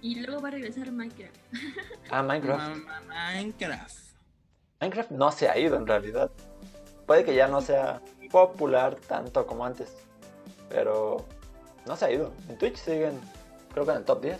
[0.00, 1.34] Y luego va a regresar Minecraft.
[2.10, 2.76] ah, Minecraft.
[2.84, 3.96] ma- ma- Minecraft.
[4.80, 6.30] Minecraft no se ha ido en realidad.
[7.06, 9.92] Puede que ya no sea popular tanto como antes,
[10.68, 11.24] pero
[11.86, 12.32] no se ha ido.
[12.48, 13.18] En Twitch siguen,
[13.72, 14.38] creo que en el top 10.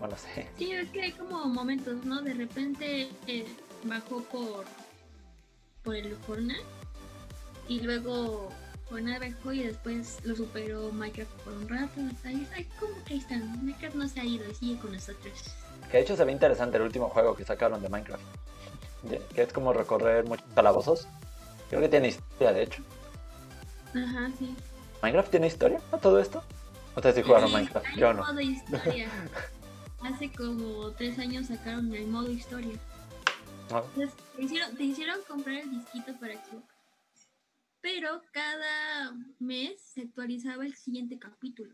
[0.00, 0.42] Bueno, sí.
[0.58, 2.20] Sí, es que hay como momentos, ¿no?
[2.22, 3.46] De repente eh,
[3.84, 4.64] bajó por,
[5.82, 6.60] por el Fortnite
[7.68, 8.50] y luego
[8.88, 12.00] Fortnite bajó y después lo superó Minecraft por un rato.
[12.10, 13.36] Hasta ahí, ay, ¿cómo que ahí está?
[13.36, 15.32] Minecraft no se ha ido sigue con nosotros.
[15.90, 18.22] Que de hecho se ve interesante el último juego que sacaron de Minecraft.
[19.34, 21.06] Que es como recorrer muchos calabozos.
[21.68, 22.82] Creo que tiene historia, de hecho.
[23.90, 24.54] Ajá, sí.
[25.02, 26.42] ¿Minecraft tiene historia a todo esto?
[26.94, 28.24] Ustedes sí jugaron Sí, Minecraft, yo no.
[28.24, 29.08] modo historia.
[30.02, 32.74] Hace como tres años sacaron el modo historia.
[33.70, 33.78] No.
[33.96, 36.75] Entonces, te hicieron, te hicieron comprar el disquito para Xbox.
[37.86, 41.72] Pero cada mes se actualizaba el siguiente capítulo.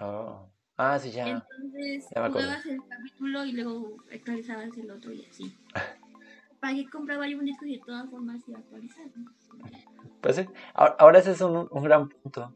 [0.00, 0.48] Oh.
[0.76, 1.26] Ah, sí, ya.
[1.26, 5.52] Entonces ya jugabas el capítulo y luego actualizabas el otro y así.
[6.60, 9.06] ¿Para qué compraba yo un disco y de todas formas iba a actualizar?
[10.20, 10.46] Pues sí.
[10.74, 12.54] Ahora, ahora ese es un, un gran punto.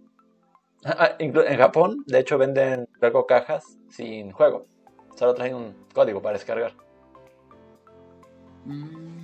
[0.85, 4.69] Ah, inclu- En Japón, de hecho, venden luego cajas sin juego.
[5.17, 6.75] Solo traen un código para descargar.
[8.65, 9.24] Mm,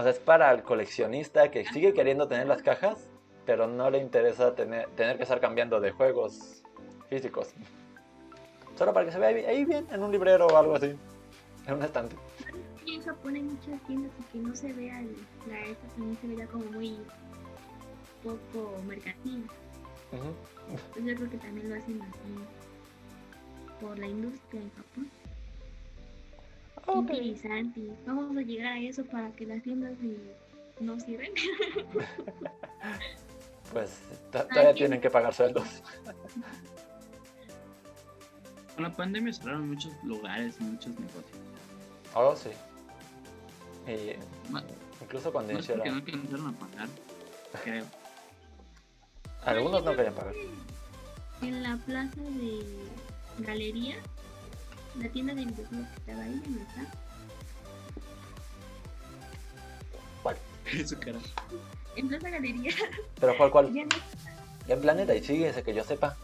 [0.00, 3.06] O sea, es para el coleccionista que sigue queriendo tener las cajas,
[3.44, 6.62] pero no le interesa tener, tener que estar cambiando de juegos
[7.10, 7.52] físicos.
[8.78, 10.96] Solo para que se vea ahí- ahí bien, en un librero o algo así.
[11.66, 12.16] En un estante.
[12.86, 16.16] Y en Japón hay muchas tiendas y que no se vea el- la esta también
[16.18, 16.96] se veía como muy
[18.24, 19.46] poco mercantil.
[20.12, 25.10] Entonces yo creo que también lo hacen así por la industria en Japón.
[26.84, 27.10] Qué Ok.
[27.10, 27.80] interesante.
[28.06, 29.92] Vamos a llegar a eso para que las tiendas
[30.80, 31.32] no cierren.
[33.72, 34.00] Pues
[34.32, 35.62] to- todavía tienen que pagar sueldos.
[38.74, 41.38] Con la pandemia cerraron muchos lugares y muchos negocios.
[42.14, 42.48] Oh, sí.
[43.86, 44.64] Y Ma-
[45.00, 45.86] incluso cuando No iniciaron.
[45.86, 45.92] no
[46.48, 46.88] a pagar,
[47.62, 47.84] creo.
[49.44, 50.34] Algunos no querían pagar.
[51.42, 52.64] En la plaza de
[53.38, 53.94] Galería,
[54.98, 56.86] la tienda de videojuegos que estaba ahí, ¿no está?
[60.86, 61.18] Su cara.
[61.96, 62.72] En Plaza Galería,
[63.18, 63.66] Pero ¿cuál, cuál?
[63.74, 63.88] ya no,
[64.68, 66.16] Ya en Planeta y sigue ese que yo sepa.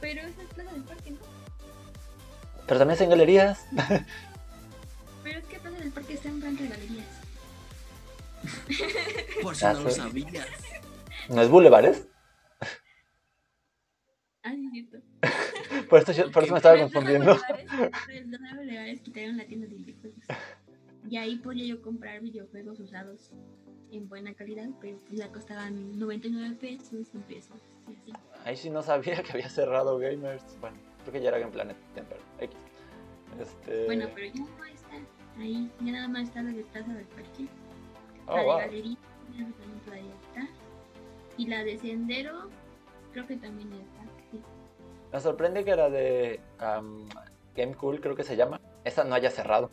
[0.00, 1.18] pero esa es Plaza del Parque, ¿no?
[2.66, 3.64] Pero también es en galerías.
[5.24, 7.06] Pero es que Plaza del Parque está en frente de Galerías.
[9.42, 10.46] Por si Ah, no lo sabías.
[11.28, 12.06] ¿No es Boulevares?
[14.44, 15.06] Ah, sí, es cierto.
[15.88, 17.36] Por, esto yo- por eso me estaba confundiendo.
[19.02, 20.18] Quitaron la tienda de videojuegos.
[21.08, 23.30] Y ahí podía yo comprar videojuegos usados
[23.92, 28.12] en buena calidad, pero pues ya costaban 99 pesos, 100 pesos, y así.
[28.44, 30.42] Ahí sí no sabía que había cerrado Gamers.
[30.60, 31.76] Bueno, creo que ya era en Planet,
[32.40, 32.56] X.
[33.40, 33.84] Este...
[33.86, 34.96] Bueno, pero ya no está
[35.38, 37.46] ahí, ya nada más está la de Plaza del Parque.
[38.26, 38.66] oh, la de.
[38.66, 38.96] Galería,
[39.28, 40.48] también todavía está.
[41.38, 42.50] Y la de Sendero,
[43.12, 43.95] creo que también está.
[45.16, 47.08] Me sorprende que la de am,
[47.56, 49.70] Game Cool, creo que se llama, esa no haya cerrado.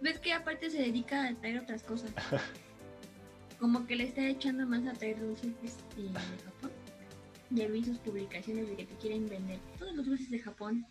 [0.00, 2.10] Ves que aparte se dedica a traer otras cosas.
[3.60, 6.70] Como que le está echando más a traer dulces este, de Japón.
[7.50, 10.86] Ya vi sus publicaciones de que te quieren vender todos los dulces de Japón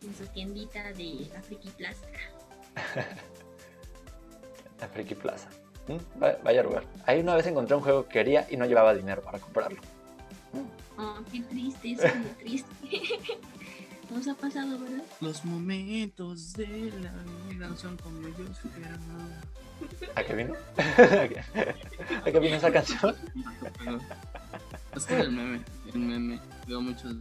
[0.00, 2.06] en su tiendita de la Friki Plaza.
[4.80, 5.50] En Friki Plaza.
[5.88, 6.84] Mm, va- Vaya lugar.
[7.04, 9.80] Ahí una vez encontré un juego que quería y no llevaba dinero para comprarlo.
[10.98, 12.68] Oh, qué triste, es muy triste.
[14.10, 15.04] Nos ha pasado, ¿verdad?
[15.20, 16.66] Los momentos de
[17.02, 17.12] la
[17.48, 18.98] vida son como yo esperaba.
[20.16, 20.54] ¿A qué vino?
[20.76, 20.82] ¿A
[21.28, 21.74] qué-
[22.24, 23.14] ¿A qué vino esa canción?
[24.96, 25.60] Es que el meme,
[25.92, 27.14] el meme, veo muchos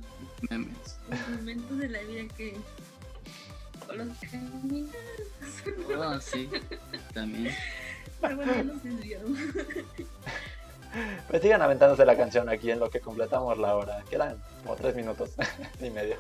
[0.50, 0.98] memes.
[1.10, 2.58] Los momentos de la vida que.
[3.88, 4.90] O los caminos.
[5.96, 6.50] Oh, sí,
[7.14, 7.54] también.
[8.22, 9.38] Pero bueno, ya nos desviamos.
[11.28, 14.04] Pues sigan aventándose la canción aquí en lo que completamos la hora.
[14.10, 15.36] Quedan como tres minutos
[15.82, 16.18] y medio.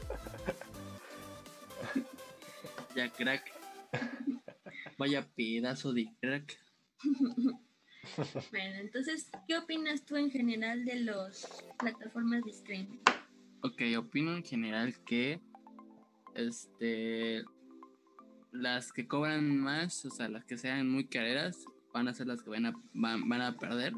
[2.95, 3.43] Ya crack.
[4.97, 6.57] Vaya pedazo de crack.
[8.51, 11.47] Bueno, entonces, ¿qué opinas tú en general de las
[11.77, 12.99] plataformas de streaming?
[13.61, 15.41] Ok, opino en general que
[16.35, 17.43] este
[18.51, 22.41] las que cobran más, o sea, las que sean muy careras, van a ser las
[22.41, 23.93] que van a, van, van a perder,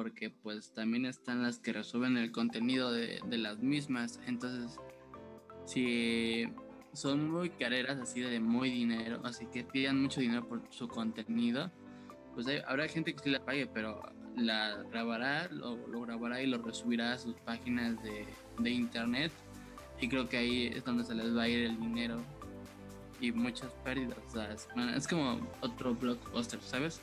[0.00, 4.18] porque pues también están las que resuelven el contenido de, de las mismas.
[4.26, 4.80] Entonces,
[5.66, 6.46] si
[6.94, 11.70] son muy careras, así de muy dinero, así que pidan mucho dinero por su contenido,
[12.34, 14.00] pues habrá gente que sí la pague, pero
[14.38, 18.24] la grabará, lo, grabará y lo resubirá a sus páginas de,
[18.58, 19.30] de internet.
[20.00, 22.24] Y creo que ahí es donde se les va a ir el dinero
[23.20, 24.16] y muchas pérdidas.
[24.34, 27.02] O es como otro blockbuster, ¿sabes?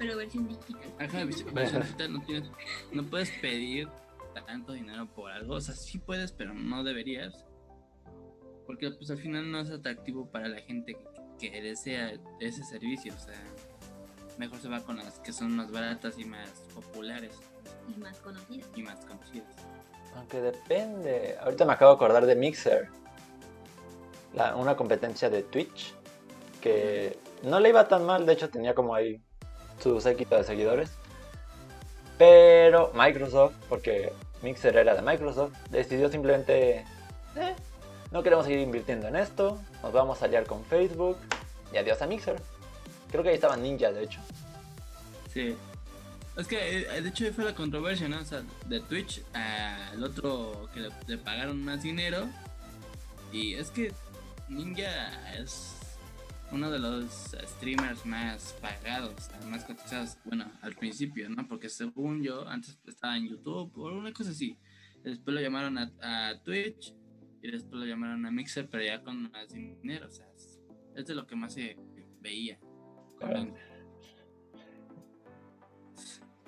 [0.00, 0.80] Pero versión digital.
[0.98, 2.50] Ajá, versión digital no, tienes,
[2.92, 3.88] no puedes pedir
[4.46, 5.54] tanto dinero por algo.
[5.54, 7.44] O sea, sí puedes, pero no deberías.
[8.66, 10.94] Porque pues al final no es atractivo para la gente
[11.38, 13.12] que, que desea ese servicio.
[13.14, 13.40] O sea,
[14.38, 17.34] mejor se va con las que son más baratas y más populares
[17.94, 18.68] Y más conocidas.
[18.74, 19.54] y más conocidas.
[20.16, 21.36] Aunque depende.
[21.42, 22.88] Ahorita me acabo de acordar de Mixer.
[24.32, 25.94] La- una competencia de Twitch.
[26.62, 28.24] Que no le iba tan mal.
[28.24, 29.20] De hecho tenía como ahí
[29.80, 30.90] su séquito de seguidores.
[32.18, 34.12] Pero Microsoft, porque
[34.42, 36.84] Mixer era de Microsoft, decidió simplemente...
[37.36, 37.54] "Eh,
[38.10, 39.60] no queremos seguir invirtiendo en esto.
[39.82, 41.16] Nos vamos a aliar con Facebook.
[41.72, 42.36] Y adiós a Mixer.
[43.10, 44.20] Creo que ahí estaba Ninja, de hecho.
[45.32, 45.56] Sí.
[46.36, 48.20] Es que eh, de hecho ahí fue la controversia, ¿no?
[48.20, 52.28] O sea, de Twitch al otro que le, le pagaron más dinero.
[53.32, 53.92] Y es que
[54.48, 55.76] Ninja es
[56.52, 60.18] uno de los streamers más pagados, más cotizados.
[60.24, 61.46] Bueno, al principio, ¿no?
[61.46, 64.58] Porque según yo, antes estaba en YouTube o una cosa así.
[65.02, 66.94] Después lo llamaron a, a Twitch
[67.42, 70.08] y después lo llamaron a Mixer, pero ya con más dinero.
[70.08, 70.60] O sea, es,
[70.94, 71.76] es de lo que más se
[72.20, 72.58] veía.
[73.18, 73.54] Claro.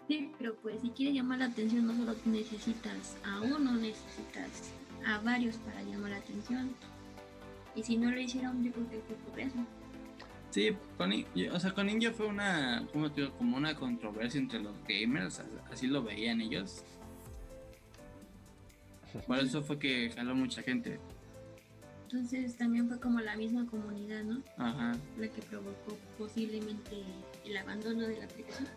[0.09, 4.73] Sí, pero pues si quieres llamar la atención, no solo necesitas a uno, necesitas
[5.07, 6.75] a varios para llamar la atención.
[7.75, 9.67] Y si no lo hicieron, yo creo que fue por eso.
[10.53, 13.33] Sí, con, o sea, con Ninja fue una, ¿cómo te digo?
[13.39, 15.41] Como una controversia entre los gamers,
[15.71, 16.85] así lo veían ellos.
[19.27, 21.01] Por eso fue que jaló mucha gente.
[22.05, 24.43] Entonces también fue como la misma comunidad, ¿no?
[24.59, 24.95] Ajá.
[25.19, 27.03] La que provocó posiblemente
[27.47, 28.69] el abandono de la aplicación.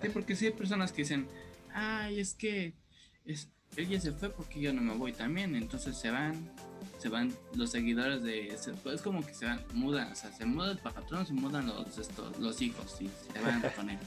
[0.00, 1.28] Sí, porque sí hay personas que dicen,
[1.74, 2.72] ay, es que
[3.26, 6.50] es, ella se fue porque yo no me voy también, entonces se van,
[6.98, 10.32] se van los seguidores de, se- pues, es como que se van, mudan, o sea,
[10.32, 13.98] se muda el patrón, se mudan los, estos, los hijos y se van con él.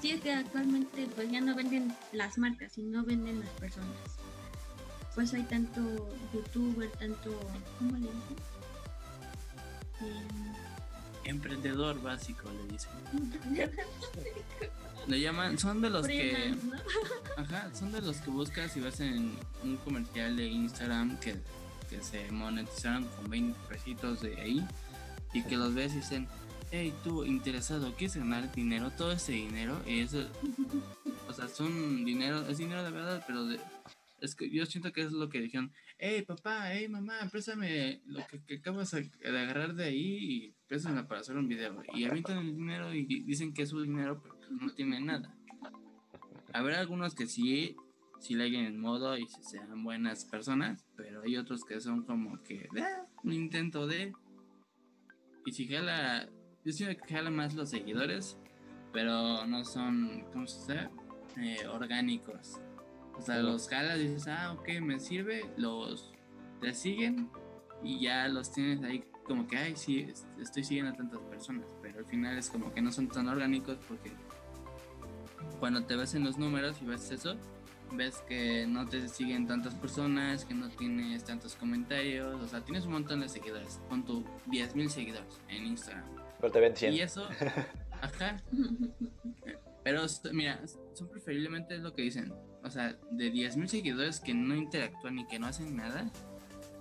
[0.00, 3.96] Sí, es que actualmente pues ya no venden las marcas, sino venden las personas.
[5.14, 5.80] Pues hay tanto
[6.34, 7.38] youtuber, tanto...
[7.78, 8.36] ¿Cómo le dicen?
[11.26, 13.70] Emprendedor básico, le dicen.
[15.06, 16.52] Le llaman, son de los que...
[17.36, 21.36] Ajá, son de los que buscas y ves en un comercial de Instagram que,
[21.88, 24.66] que se monetizaron con 20 pesitos de ahí
[25.32, 26.26] y que los ves y dicen,
[26.72, 28.90] hey tú interesado, ¿quieres ganar dinero?
[28.90, 30.26] Todo ese dinero y eso,
[31.28, 33.60] o sea, son dinero, es dinero de verdad, pero de-
[34.20, 38.26] es que yo siento que es lo que dijeron, hey papá, hey mamá, préstame lo
[38.26, 41.82] que, que acabas de agarrar de ahí y préstame para hacer un video.
[41.94, 45.34] Y avientan el dinero y dicen que es su dinero, pero no tienen nada.
[46.52, 47.76] Habrá algunos que sí,
[48.20, 52.68] sí le en modo y sean buenas personas, pero hay otros que son como que
[52.80, 54.12] "Ah, un intento de.
[55.44, 56.28] Y si jala,
[56.64, 58.38] yo siento que jala más los seguidores,
[58.92, 60.88] pero no son, ¿cómo se dice?
[61.38, 62.58] Eh, orgánicos.
[63.16, 66.12] O sea, los jalas y dices, ah, ok, me sirve, los
[66.60, 67.30] te siguen
[67.82, 71.66] y ya los tienes ahí como que, ay, sí, es- estoy siguiendo a tantas personas,
[71.82, 74.12] pero al final es como que no son tan orgánicos porque
[75.58, 77.36] cuando te ves en los números y ves eso,
[77.92, 82.84] ves que no te siguen tantas personas, que no tienes tantos comentarios, o sea, tienes
[82.84, 86.04] un montón de seguidores, con tu 10.000 seguidores en Instagram.
[86.40, 86.92] Pero te ven 100.
[86.94, 87.26] Y eso,
[88.02, 88.36] ajá,
[89.84, 90.02] pero
[90.32, 90.60] mira,
[90.94, 92.32] son preferiblemente lo que dicen,
[92.66, 96.10] o sea, de 10.000 seguidores que no interactúan y que no hacen nada,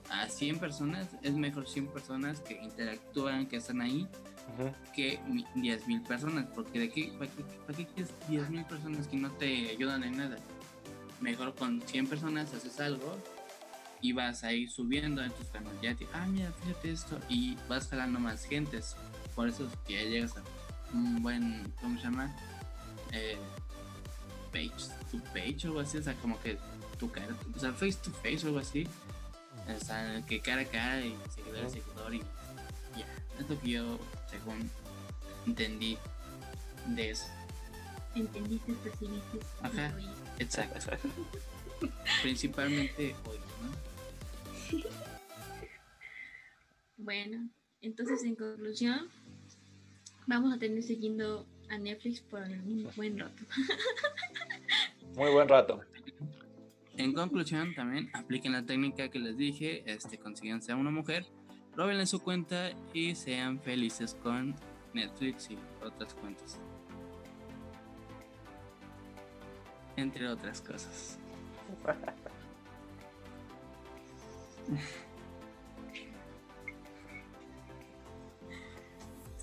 [0.09, 4.07] a 100 personas, es mejor 100 personas que interactúan, que están ahí,
[4.53, 4.71] Ujú.
[4.93, 9.17] que mi- 10.000 personas, porque de qué, para, qué, para qué quieres 10.000 personas que
[9.17, 10.37] no te ayudan en nada?
[11.21, 13.17] Mejor con 100 personas haces algo
[14.01, 18.19] y vas ahí subiendo, entonces cuando ya te, ah, mira, fíjate esto, y vas jalando
[18.19, 18.95] más gentes.
[19.35, 20.43] Por eso es que ya llegas a
[20.93, 22.35] un buen, ¿cómo se llama?
[23.11, 23.37] Eh,
[24.55, 26.57] page to page o algo así, o sea, como que
[26.97, 28.87] tu cara, o sea, face to face o algo así.
[29.67, 33.05] O sea, que cara a cara y seguidor a seguidor y ya.
[33.39, 33.99] Es lo que yo,
[34.29, 34.69] según
[35.45, 35.97] entendí
[36.87, 37.25] de eso.
[38.15, 39.39] Entendiste, percibiste.
[39.61, 39.93] Ajá.
[40.39, 40.97] Exacto.
[42.21, 44.81] Principalmente hoy, ¿no?
[46.97, 47.49] Bueno,
[47.81, 49.09] entonces en conclusión,
[50.27, 53.43] vamos a tener siguiendo a Netflix por un buen rato.
[55.15, 55.81] Muy buen rato.
[56.97, 61.25] En conclusión, también apliquen la técnica que les dije, este, consíganse a una mujer,
[61.75, 64.55] róbenle su cuenta y sean felices con
[64.93, 66.59] Netflix y otras cuentas.
[69.97, 71.19] Entre otras cosas.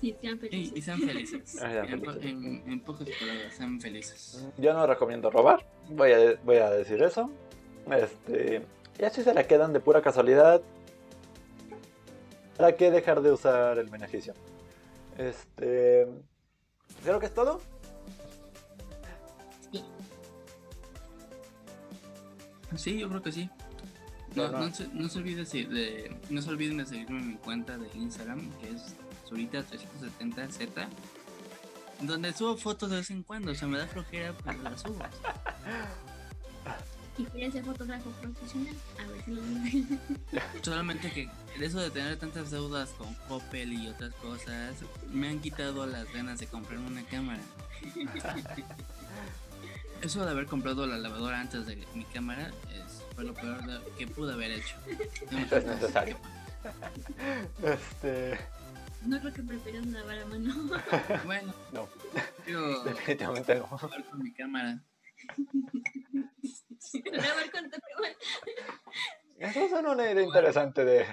[0.03, 0.77] Sí, sean Y, felices.
[0.77, 1.55] y sean felices.
[1.61, 2.25] Ah, sean en, felices.
[2.25, 4.45] en- en pocas palabras, sean felices.
[4.57, 7.31] Yo no recomiendo robar, voy a, voy a decir eso.
[7.89, 8.65] Este,
[8.99, 10.61] y así se la quedan de pura casualidad.
[12.57, 14.33] ¿Para qué dejar de usar el beneficio?
[15.17, 16.05] Este,
[17.03, 17.61] creo que es todo.
[19.71, 19.83] Sí.
[22.75, 23.49] Sí, yo creo que sí.
[24.35, 24.65] No, Bueno.
[24.67, 27.77] no se, no se olviden de, de- no se olviden de seguirme en mi cuenta
[27.77, 28.95] de Instagram, que es
[29.33, 30.87] Zurita370Z,
[32.01, 34.99] donde subo fotos de vez en cuando, o sea, me da flojera, pues las subo.
[37.31, 39.41] Quieren ser fotógrafo profesional, a ver si lo.
[40.63, 41.29] Solamente que
[41.63, 44.77] eso de tener tantas deudas con Coppel y otras cosas,
[45.11, 47.41] me han quitado las ganas de comprar una cámara.
[50.01, 53.61] Eso de haber comprado la lavadora antes de mi cámara es, fue lo peor
[53.97, 54.75] que pude haber hecho.
[55.31, 56.17] Eso es necesario.
[57.63, 58.37] Este,
[59.05, 60.53] No creo que prefieras lavar a mano.
[61.25, 61.89] Bueno, no,
[62.45, 63.67] quiero definitivamente no.
[63.77, 64.83] grabar con mi cámara.
[67.11, 68.15] lavar con tu cámara.
[69.37, 71.05] Eso es una idea interesante de...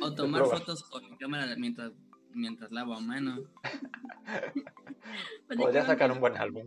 [0.00, 0.58] O tomar probar.
[0.58, 1.92] fotos con mi cámara mientras,
[2.32, 3.38] mientras lavo a mano.
[5.56, 6.66] Podría sacar un buen álbum.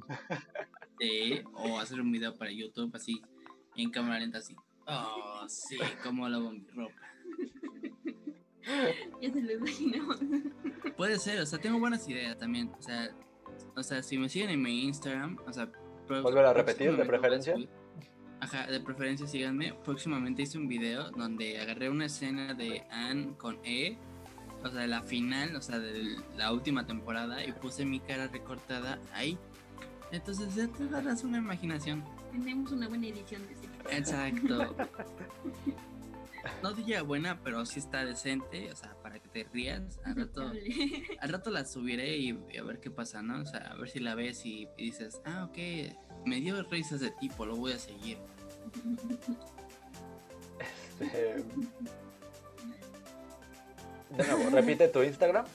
[1.00, 3.22] Sí, o hacer un video para YouTube así,
[3.76, 4.56] en cámara lenta así.
[4.88, 7.07] Oh, sí, cómo lavo mi ropa.
[9.28, 10.20] Ya se lo imaginamos.
[10.96, 12.72] Puede ser, o sea, tengo buenas ideas también.
[12.78, 13.12] O sea,
[13.76, 15.70] o sea si me siguen en mi Instagram, o sea,
[16.08, 17.56] ¿Volver a repetir, de preferencia?
[18.40, 19.74] Ajá, de preferencia síganme.
[19.84, 23.98] Próximamente hice un video donde agarré una escena de Anne con E,
[24.64, 28.28] o sea, de la final, o sea, de la última temporada, y puse mi cara
[28.28, 29.38] recortada ahí.
[30.12, 32.06] Entonces ya te agarras una imaginación.
[32.32, 33.98] Tenemos una buena edición de ese.
[33.98, 34.76] Exacto.
[36.64, 40.00] No diría buena, pero sí está decente, o sea, para que te rías.
[40.04, 40.52] Al rato,
[41.22, 43.42] al rato la subiré y, y a ver qué pasa, ¿no?
[43.42, 45.58] O sea, a ver si la ves y, y dices, ah, ok,
[46.26, 48.18] me dio risas de tipo, lo voy a seguir.
[51.00, 51.44] Este,
[54.10, 55.46] De nuevo, repite tu Instagram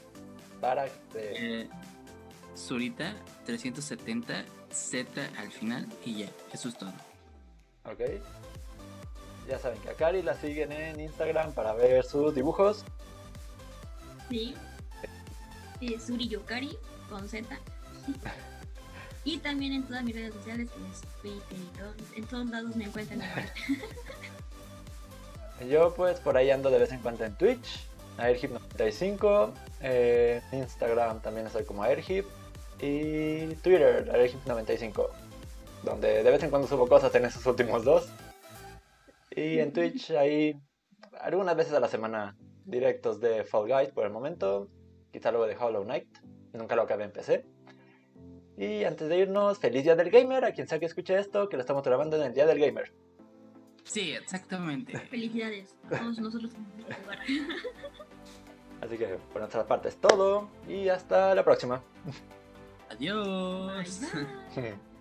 [0.60, 1.62] para que...
[1.62, 1.68] Eh,
[2.56, 6.92] Zurita 370 Z al final y ya, eso es todo.
[7.84, 8.00] Ok.
[9.46, 12.86] Ya saben que a Cari la siguen en Instagram para ver sus dibujos.
[14.32, 14.54] Sí.
[15.82, 16.34] Eh, Suri
[17.10, 17.46] con Z.
[19.24, 21.94] Y también en todas mis redes sociales, que es Twitter y todo.
[22.16, 23.20] En todos lados me encuentran.
[25.70, 27.86] Yo pues por ahí ando de vez en cuando en Twitch,
[28.18, 32.26] airhip95, eh, en Instagram también estoy como airhip
[32.80, 35.08] y Twitter, airhip95,
[35.84, 38.08] donde de vez en cuando subo cosas en esos últimos dos.
[39.30, 40.60] Y en Twitch ahí
[41.20, 44.68] algunas veces a la semana directos de Fall Guys por el momento,
[45.12, 46.08] quizá luego de Hollow Knight,
[46.52, 47.44] nunca lo acabé en PC.
[48.56, 51.56] Y antes de irnos, feliz día del gamer a quien sea que escuche esto, que
[51.56, 52.92] lo estamos grabando en el día del gamer.
[53.84, 54.98] Sí, exactamente.
[55.10, 57.18] Felicidades a todos nosotros en lugar.
[58.80, 61.82] Así que por nuestra parte es todo y hasta la próxima.
[62.90, 64.00] Adiós.
[64.54, 64.74] Bye, bye.